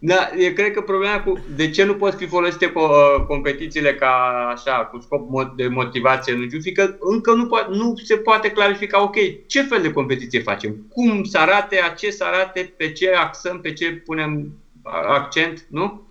[0.00, 3.94] Da, eu cred că problema cu de ce nu pot fi folosite co- uh, competițiile
[3.94, 4.10] ca
[4.54, 8.50] așa, cu scop mo- de motivație, nu știu, fiindcă încă nu, po- nu se poate
[8.50, 9.14] clarifica, ok,
[9.46, 13.60] ce fel de competiție facem, cum să arate, a ce să arate, pe ce axăm,
[13.60, 16.02] pe ce punem a- accent, nu?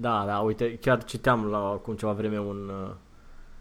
[0.00, 2.90] Da, da, uite, chiar citeam la acum ceva vreme un, uh,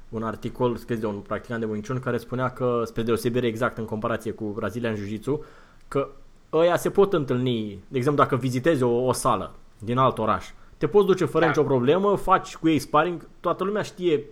[0.09, 3.77] un articol scris de un practicant de Wing Chun care spunea că, spre deosebire exact
[3.77, 5.45] în comparație cu Brazilian Jiu-Jitsu,
[5.87, 6.09] că
[6.53, 9.53] ăia se pot întâlni, de exemplu dacă vizitezi o, o sală
[9.85, 10.45] din alt oraș,
[10.77, 11.49] te poți duce fără Da.
[11.49, 14.23] nicio problemă, faci cu ei sparring, toată lumea știe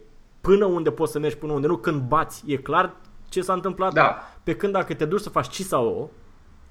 [0.41, 2.93] până unde poți să mergi, până unde nu, când bați, e clar
[3.29, 4.17] ce s-a întâmplat, Da.
[4.43, 6.07] pe când dacă te duci să faci ci sau o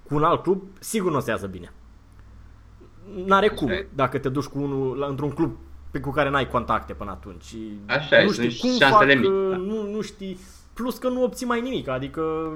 [0.09, 1.72] cu un alt club, sigur nu o să iasă bine.
[3.26, 3.87] N-are cum e.
[3.95, 5.57] dacă te duci cu unul la, într-un club
[5.91, 7.43] pe cu care n-ai contacte până atunci.
[7.43, 9.57] Și Așa e, nu sunt știi cum șansele fac, mici, uh, da.
[9.57, 10.39] nu, nu știi,
[10.74, 12.53] plus că nu obții mai nimic, adică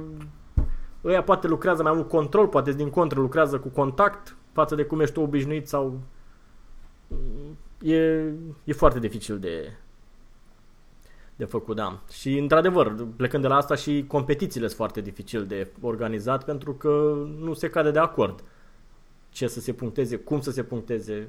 [1.04, 5.00] ăia poate lucrează mai mult control, poate din contră lucrează cu contact față de cum
[5.00, 6.00] ești tu obișnuit sau
[7.82, 8.32] e,
[8.64, 9.72] e foarte dificil de
[11.36, 12.00] de făcut, da.
[12.12, 16.88] Și într-adevăr, plecând de la asta și competițiile sunt foarte dificil de organizat pentru că
[17.38, 18.44] nu se cade de acord
[19.30, 21.28] ce să se puncteze, cum să se puncteze.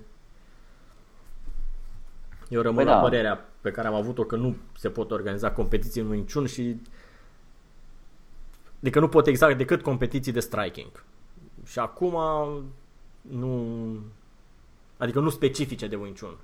[2.50, 3.02] Eu rămân Păi la da.
[3.02, 6.76] părerea pe care am avut-o că nu se pot organiza competiții în Wing Chun și
[8.82, 11.04] Adică nu pot exact decât competiții de striking.
[11.66, 12.18] Și acum
[13.22, 13.66] nu
[14.98, 16.38] adică nu specifice de Wing Chun.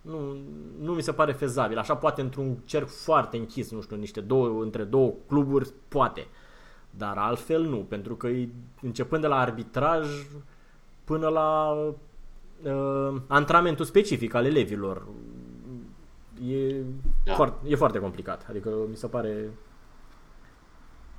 [0.00, 0.36] Nu,
[0.80, 1.78] nu mi se pare fezabil.
[1.78, 6.26] Așa poate într-un cerc foarte închis, nu știu, niște două, între două cluburi, poate.
[6.90, 8.48] Dar altfel nu, pentru că e,
[8.82, 10.26] începând de la arbitraj
[11.04, 11.72] până la
[12.62, 15.06] uh, antrenamentul specific al elevilor,
[16.48, 16.82] e, da.
[17.24, 17.34] Da.
[17.34, 18.46] foarte, e foarte complicat.
[18.48, 19.50] Adică mi se pare...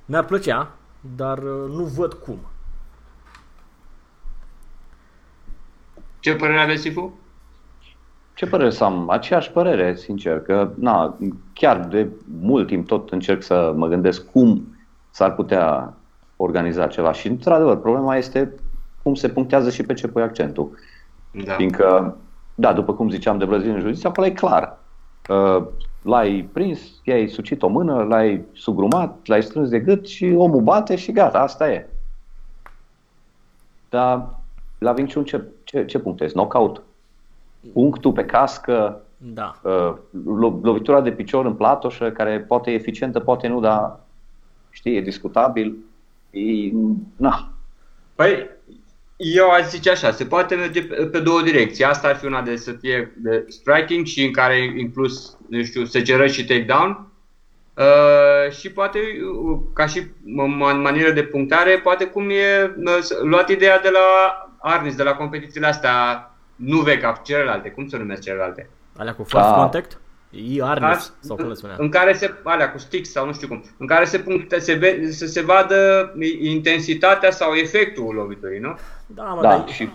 [0.06, 0.74] Mi-ar plăcea,
[1.16, 2.38] dar uh, nu văd cum.
[6.20, 7.18] Ce părere aveți, Sifu?
[8.34, 9.10] Ce părere să am?
[9.10, 11.18] Aceeași părere, sincer, că na,
[11.52, 12.08] chiar de
[12.40, 14.76] mult timp tot încerc să mă gândesc cum
[15.10, 15.94] s-ar putea
[16.36, 18.54] organiza ceva și, într-adevăr, problema este
[19.02, 20.78] cum se punctează și pe ce pui accentul.
[21.44, 21.52] Da.
[21.52, 22.16] Fiindcă,
[22.54, 24.78] da, după cum ziceam de Brazilian Jiu-Jitsu, acolo e clar.
[25.28, 25.66] Uh,
[26.02, 30.96] L-ai prins, i-ai sucit o mână, l-ai sugrumat, l-ai strâns de gât și omul bate
[30.96, 31.88] și gata, asta e.
[33.88, 34.39] Dar
[34.80, 36.32] la Wing Chun ce, ce, ce punctezi?
[36.32, 36.82] Knockout?
[37.72, 39.60] Punctul pe cască, Da.
[39.62, 39.94] uh,
[40.40, 44.00] lo- lovitura de picior în platoșă, care poate e eficientă, poate nu, dar
[44.70, 45.76] știi, e discutabil.
[46.30, 46.40] E,
[47.16, 47.52] na,
[48.14, 48.48] Păi,
[49.16, 51.84] eu aș zice așa, se poate merge pe, pe două direcții.
[51.84, 55.62] Asta ar fi una de să fie de striking și în care e inclus, nu
[55.62, 57.06] știu, săgerări și takedown.
[57.76, 58.98] Uh, și poate,
[59.50, 63.88] uh, ca și man- manieră de punctare, poate cum e uh, s- luat ideea de
[63.92, 64.00] la
[64.60, 68.70] Arnis, de la competițiile astea nu vechi, celelalte, cum se numesc celelalte?
[68.96, 69.52] Alea cu first Da.
[69.54, 70.00] contact?
[70.30, 71.76] E Arnis, Ar- sau cum le spunea.
[71.78, 74.74] În care se, alea cu sticks sau nu știu cum, în care se, puncte, se,
[74.74, 78.78] ve, să se vadă intensitatea sau efectul loviturii, nu?
[79.06, 79.88] Da, mă, da, dar și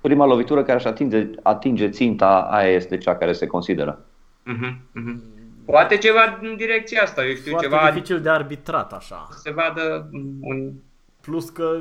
[0.00, 4.04] prima lovitură care își atinge, atinge ținta, aia este cea care se consideră.
[4.44, 5.22] Mhm, mhm.
[5.64, 9.28] Poate ceva în direcția asta, eu știu, foarte ceva dificil de arbitrat așa.
[9.30, 10.08] să se vadă
[10.40, 10.72] un...
[11.20, 11.80] Plus că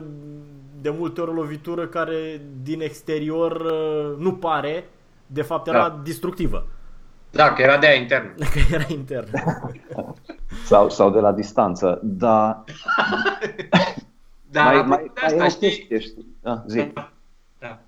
[0.82, 4.90] de multe ori o lovitură care din exterior uh, nu pare,
[5.28, 6.02] de fapt era Da.
[6.04, 6.68] destructivă.
[7.32, 8.36] Da, că era de aia intern.
[8.54, 9.28] Că era intern.
[10.66, 12.00] Sau, sau de la distanță.
[12.04, 12.64] Da,
[14.52, 16.26] Dar mai, apropo mai, de mai e asta, o știi, chestie, știi?
[16.42, 16.92] Da, zi.
[17.60, 17.80] Da.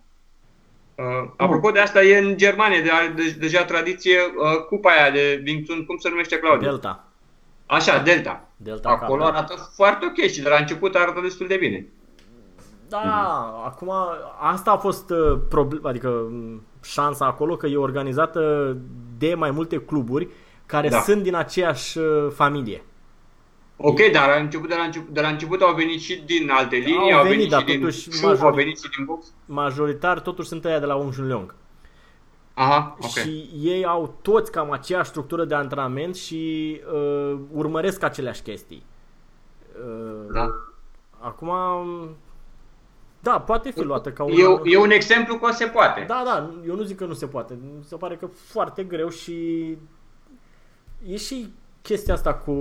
[0.96, 5.44] Uh, apropo de asta, e în Germania de, de, deja tradiție uh, cupa aia de
[5.46, 6.68] Wing Chun, cum se numește, Claudiu?
[6.68, 7.08] Delta.
[7.66, 8.48] Așa, Delta.
[8.58, 9.38] Delta Acolo Cup, da.
[9.38, 11.86] arată foarte ok și de la început arată destul de bine.
[12.92, 13.92] Da, acum
[14.40, 18.78] asta a fost uh, problem, adică m, șansa acolo că e organizată
[19.18, 20.28] de mai multe cluburi
[20.66, 21.00] care Da.
[21.00, 22.84] sunt din aceeași uh, familie.
[23.78, 26.76] Ok, dar la început, de, la început, de la început au venit și din alte
[26.76, 29.06] linii, Au au venit, venit, dar și din totuși Shu, major- au venit și din
[29.06, 29.26] box.
[29.46, 31.56] Majoritar totuși sunt aia de la Wing Chun Leong.
[32.54, 33.10] Aha, ok.
[33.10, 38.84] Și ei au toți cam aceeași structură de antrenament și uh, urmăresc aceleași chestii.
[39.86, 40.48] Uh, Da.
[41.20, 41.50] Acum,
[43.22, 44.32] da, poate fi luată ca un...
[44.32, 46.04] E, e un exemplu că se poate.
[46.08, 47.54] Da, da, eu nu zic că nu se poate.
[47.64, 49.68] Mi se pare că foarte greu și
[51.08, 52.52] e și chestia asta cu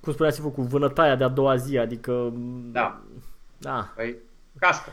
[0.00, 2.32] cum spunea Sifu, cu vânătaia de a doua zi, adică
[2.72, 3.00] Da.
[3.58, 4.16] da, Păi,
[4.58, 4.90] cască.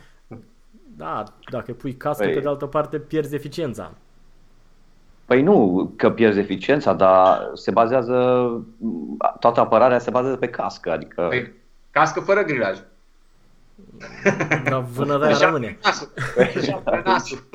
[0.97, 3.91] da, dacă pui cască, Păi- pe de altă parte pierzi eficiența.
[5.25, 8.15] Păi nu că pierzi eficiența, dar se bazează,
[9.39, 11.53] toată apărarea se bazează pe cască, adică Păi,
[11.91, 12.77] cască fără grilaj.
[14.63, 15.77] Dar vânătaia Așa rămâne.
[15.83, 16.11] nasul.
[16.55, 17.43] Așa pe nasul.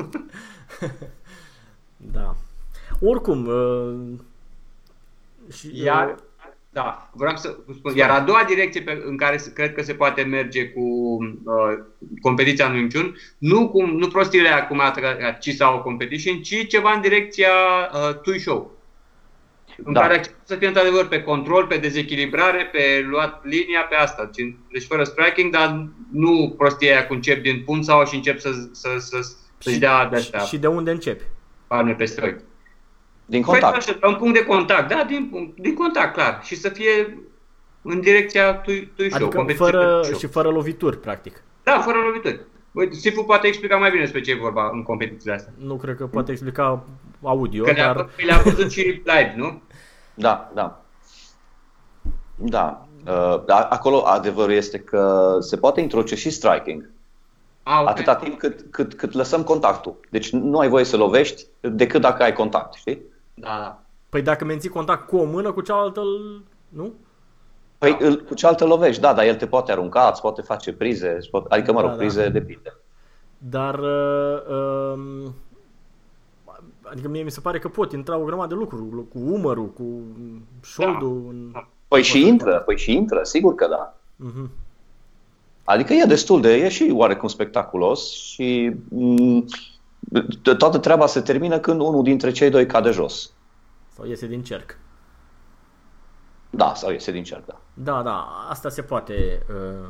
[2.13, 2.37] Da.
[3.01, 4.19] Oricum, uh,
[5.53, 6.15] și Iar, uh,
[6.73, 7.97] Da, vreau să spun.
[7.97, 10.81] Iar a doua direcție pe, în care cred că se poate merge cu
[11.45, 11.79] uh,
[12.21, 14.81] competiția în Minciun, nu, cum, nu prostile acum
[15.41, 17.49] ci sau competition, ci ceva în direcția
[17.93, 18.71] uh, Tui Show.
[19.85, 20.01] În da.
[20.01, 24.31] care să fie într-adevăr pe control, pe dezechilibrare, pe luat linia, pe asta.
[24.73, 28.51] Deci fără striking, dar nu prostia aia cu încep din pun sau și încep să,
[28.73, 29.17] să, să,
[29.59, 30.41] să-și dea de astea.
[30.41, 31.25] Și de unde începi?
[31.67, 32.41] Palme peste ochi.
[33.27, 33.85] Din păi, contact.
[33.85, 36.41] Păi, așa, un punct de contact, da, din, din contact, clar.
[36.43, 37.19] Și să fie
[37.83, 40.19] în direcția tu, tu adică show, fără, show.
[40.19, 41.43] și fără lovituri, practic.
[41.63, 42.41] Da, fără lovituri.
[42.91, 45.53] Sifu poate explica mai bine despre ce e vorba în competițiile astea.
[45.59, 46.85] Nu cred că poate explica
[47.23, 47.97] audio, că dar...
[47.97, 49.63] le-a, le-a văzut și live, nu?
[50.21, 50.81] Da, da.
[52.37, 52.85] Da.
[53.07, 56.91] Uh, acolo adevărul este că se poate introduce și striking.
[57.63, 57.93] Ah, okay.
[57.93, 60.01] Atâta timp cât, cât, cât lăsăm contactul.
[60.11, 63.03] Deci nu ai voie să lovești decât dacă ai contact, știi?
[63.35, 63.83] Da, da.
[64.09, 66.01] Păi dacă menții contact cu o mână, cu cealaltă,
[66.69, 66.93] nu?
[67.79, 68.17] Păi da.
[68.29, 71.19] cu cealaltă lovești, da, dar el te poate arunca, îți poate face prize,
[71.49, 72.29] adică, mă rog, da, prize da.
[72.29, 72.77] depinde.
[73.39, 75.31] Dar, uh, uh,
[76.91, 80.03] adică mie mi se pare că pot intra o grămadă de lucruri, cu umărul, cu
[80.63, 81.23] șoldul.
[81.23, 81.29] Da.
[81.29, 81.65] În...
[81.89, 83.95] Păi și intră, păi și intră, sigur că da.
[84.29, 84.49] Uh-huh.
[85.65, 89.45] Adică e destul de, e și oarecum spectaculos și m-
[90.59, 93.33] toată treaba se termină când unul dintre cei doi cade jos.
[93.89, 94.79] Sau iese din cerc.
[96.51, 97.61] Da, sau iese din cerc, da.
[97.75, 99.89] Da, da, asta se poate uh,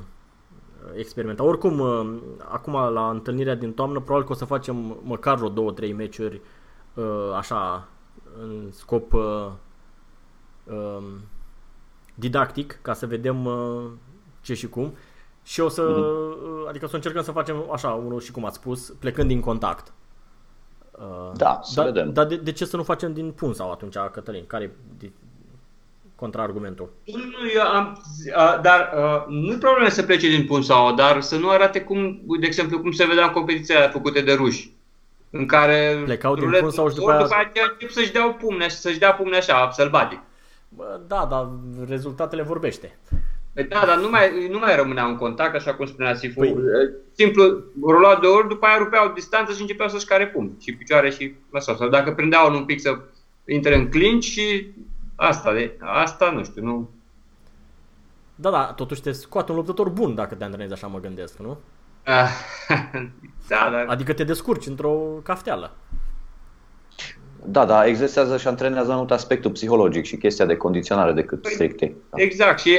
[0.96, 1.42] experimenta.
[1.42, 2.14] Oricum, uh,
[2.48, 6.34] acum la întâlnirea din toamnă, probabil că o să facem măcar vreo două, trei meciuri
[6.34, 6.40] uh,
[7.36, 7.88] așa,
[8.40, 9.46] în scop uh,
[10.64, 11.04] uh,
[12.14, 13.84] didactic, ca să vedem uh,
[14.40, 14.94] ce și cum.
[15.42, 16.68] Și o să, mm-hmm.
[16.68, 19.92] adică să încercăm să facem așa, unul și cum ați spus, plecând din contact.
[20.92, 22.12] Uh, da, să da, vedem.
[22.12, 24.46] Dar de, de ce să nu facem din pun sau atunci, Cătălin?
[24.46, 25.10] Care e
[26.14, 26.92] contraargumentul?
[27.04, 28.02] Nu, eu am,
[28.36, 31.80] uh, dar uh, nu e problemă să plece din pun sau, dar să nu arate
[31.80, 34.72] cum, de exemplu, cum se vedea în competiția făcute de ruși.
[35.30, 37.22] În care plecau din pun sau și după aia...
[37.22, 40.20] După aceea încep să-și dea pumne, să-și dea pumne așa, sălbatic.
[40.68, 41.48] Bă, da, dar
[41.88, 42.98] rezultatele vorbește.
[43.52, 46.38] Păi da, dar nu mai, nu mai rămânea un contact, așa cum spunea Sifu.
[46.38, 46.56] Păi...
[47.12, 50.56] Simplu, rulau de ori, după aia rupeau distanță și începeau să-și care pum.
[50.60, 51.76] Și picioare și așa.
[51.76, 52.98] Sau dacă prindeau un pic să
[53.44, 54.66] intre în clinch și
[55.16, 56.90] asta, de, asta nu știu, nu...
[58.34, 61.58] Da, da, totuși te scoate un luptător bun dacă te antrenezi așa, mă gândesc, nu?
[63.48, 63.84] da, dar...
[63.88, 64.92] Adică te descurci într-o
[65.22, 65.76] cafteală.
[67.44, 71.52] Da, da, exersează și antrenează mai mult aspectul psihologic și chestia de condiționare decât păi,
[71.52, 71.94] stricte.
[72.10, 72.22] Da.
[72.22, 72.70] Exact, și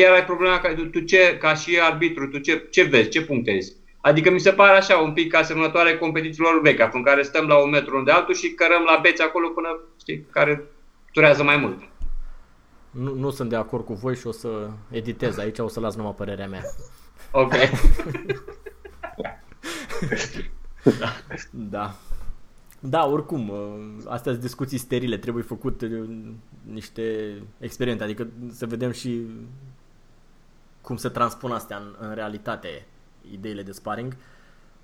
[0.00, 3.72] iar ai problema că tu ce, ca și arbitru, tu ce, ce vezi, ce punctezi?
[4.00, 7.70] Adică mi se pare așa un pic asemănătoare competițiilor vechi, în care stăm la un
[7.70, 10.64] metru de altul și cărăm la beți acolo până, știi, care
[11.12, 11.78] durează mai mult.
[12.90, 14.48] Nu, nu sunt de acord cu voi și o să
[14.90, 16.62] editez aici, o să las numai părerea mea.
[17.30, 17.52] Ok.
[20.98, 21.12] da.
[21.76, 21.94] da.
[22.80, 26.08] Da, oricum, uh, astea sunt discuții sterile, trebuie făcut uh,
[26.62, 29.26] niște experiențe, adică să vedem și
[30.80, 32.86] cum se transpun astea în, în realitate,
[33.30, 34.16] ideile de sparring,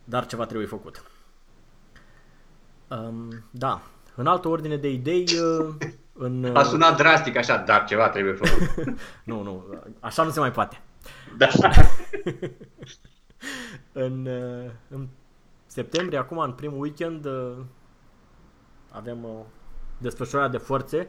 [0.04, 1.02] dar ceva trebuie făcut.
[2.88, 3.82] Um, da,
[4.14, 5.24] în altă ordine de idei...
[5.60, 5.74] Uh,
[6.12, 8.84] în, A sunat drastic așa, dar ceva trebuie făcut.
[9.24, 9.64] nu, nu,
[10.00, 10.80] așa nu se mai poate.
[11.36, 11.48] Da.
[13.92, 14.28] În,
[14.88, 15.08] în
[15.66, 17.26] septembrie, acum, în primul weekend,
[18.90, 19.44] avem o
[19.98, 21.08] desfășurare de forțe.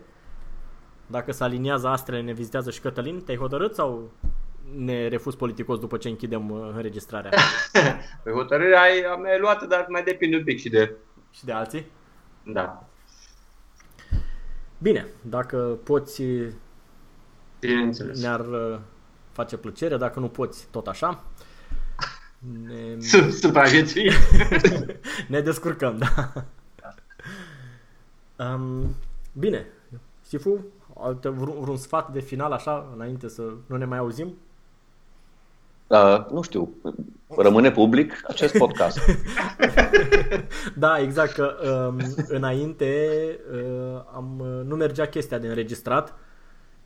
[1.07, 3.21] Dacă se aliniază astrele, ne vizitează și Cătălin.
[3.21, 4.11] Te-ai hotărât sau
[4.75, 7.31] ne refuz politicos după ce închidem uh, înregistrarea?
[8.23, 10.95] Păi hotărârea ai, am luat, dar mai depinde un pic și de...
[11.31, 11.86] Și de alții?
[12.43, 12.88] Da.
[14.77, 16.23] Bine, dacă poți,
[17.59, 18.21] Bineînțeles.
[18.21, 18.79] ne-ar uh,
[19.31, 21.23] face plăcere, dacă nu poți, tot așa.
[22.52, 23.00] Ne...
[23.30, 24.12] Supraviețui.
[25.28, 26.34] ne descurcăm, da.
[28.36, 28.96] Um,
[29.34, 29.66] bine,
[30.22, 30.66] Sifu,
[31.00, 34.38] alte, vreun, vreun sfat de final așa, înainte să nu ne mai auzim?
[35.88, 36.74] Uh, nu știu,
[37.38, 39.00] rămâne public acest podcast.
[40.76, 41.56] da, exact, că
[41.88, 43.16] um, înainte
[43.54, 46.14] uh, am, nu mergea chestia de înregistrat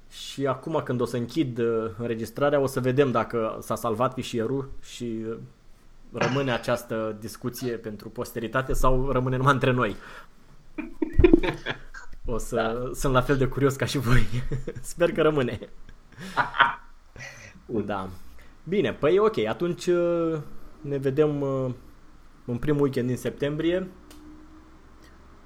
[0.10, 4.70] și acum când o să închid uh, înregistrarea o să vedem dacă s-a salvat fișierul
[4.82, 5.38] și uh,
[6.12, 9.95] rămâne această discuție pentru posteritate sau rămâne numai între noi.
[12.26, 12.91] O să da.
[12.93, 14.28] sunt la fel de curios ca și voi.
[14.82, 15.60] Sper că rămâne.
[17.66, 18.10] da.
[18.64, 20.39] Bine, păi ok, atunci uh,
[20.82, 21.74] ne vedem uh,
[22.45, 23.88] în primul weekend din septembrie.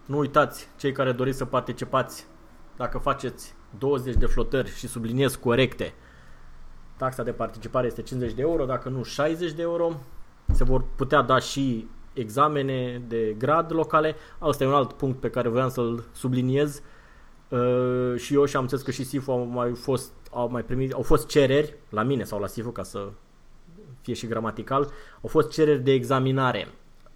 [0.06, 2.26] Nu uitați, cei care doriți să participați,
[2.78, 5.94] dacă faceți 20 de flotări și subliniez corecte,
[6.98, 10.00] taxa de participare este 50 de euro, dacă nu 60 de euro.
[10.54, 14.16] Se vor putea da și examene de grad locale.
[14.40, 16.82] Asta e un alt punct pe care voiam să-l subliniez.
[17.50, 20.94] Uh, și eu și am înțeles că și SIFU au mai fost au mai primit,
[20.94, 23.08] au fost cereri la mine sau la SIFU ca să
[24.02, 24.82] fie și gramatical,
[25.22, 26.68] au fost cereri de examinare.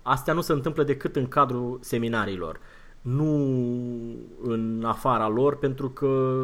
[0.02, 2.60] Astea nu se întâmplă decât în cadrul seminariilor,
[3.06, 3.34] nu
[4.42, 6.44] în afara lor, pentru că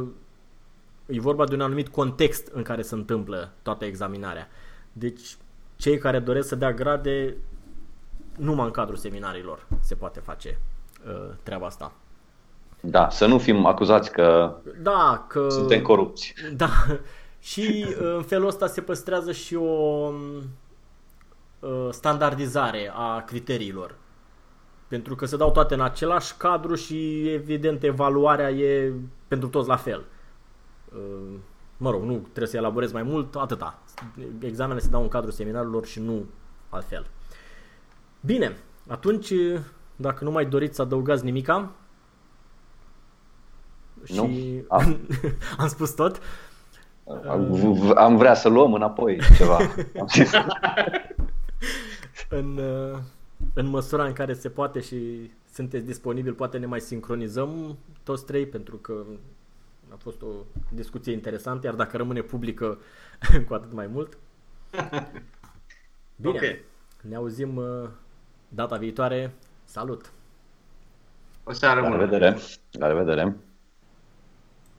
[1.05, 4.47] e vorba de un anumit context în care se întâmplă toată examinarea.
[4.91, 5.37] Deci,
[5.75, 7.37] cei care doresc să dea grade,
[8.37, 10.59] numai în cadrul seminariilor se poate face
[11.05, 11.93] uh, treaba asta.
[12.81, 16.33] Da, să nu fim acuzați că, da, că suntem corupți.
[16.55, 16.69] Da,
[17.39, 20.11] și uh, în felul ăsta se păstrează și o
[21.59, 23.95] uh, standardizare a criteriilor.
[24.91, 28.93] Pentru că se dau toate în același cadru și evident evaluarea e
[29.27, 30.05] pentru toți la fel.
[30.93, 31.35] Uh,
[31.77, 33.79] mă rog, nu trebuie să elaborez mai mult, atâta.
[34.39, 36.25] Examenele se dau în cadrul seminarilor și nu
[36.69, 37.05] altfel.
[38.21, 39.33] Bine, atunci,
[39.95, 41.71] dacă nu mai doriți să adăugați nimica,
[43.93, 44.27] nu?
[44.27, 44.99] și am.
[45.57, 46.21] am spus tot.
[47.95, 49.57] Am vrea să luăm înapoi ceva.
[52.29, 52.59] în,
[53.53, 58.45] în măsura în care se poate și sunteți disponibil, poate ne mai sincronizăm toți trei,
[58.45, 59.03] pentru că
[59.89, 60.27] a fost o
[60.73, 62.79] discuție interesantă, iar dacă rămâne publică,
[63.47, 64.17] cu atât mai mult.
[66.15, 66.63] Bine, okay.
[67.01, 67.89] ne auzim uh,
[68.47, 69.33] data viitoare.
[69.63, 70.11] Salut!
[71.43, 71.95] O seară bună!
[71.95, 72.37] La revedere!
[72.71, 73.37] La revedere!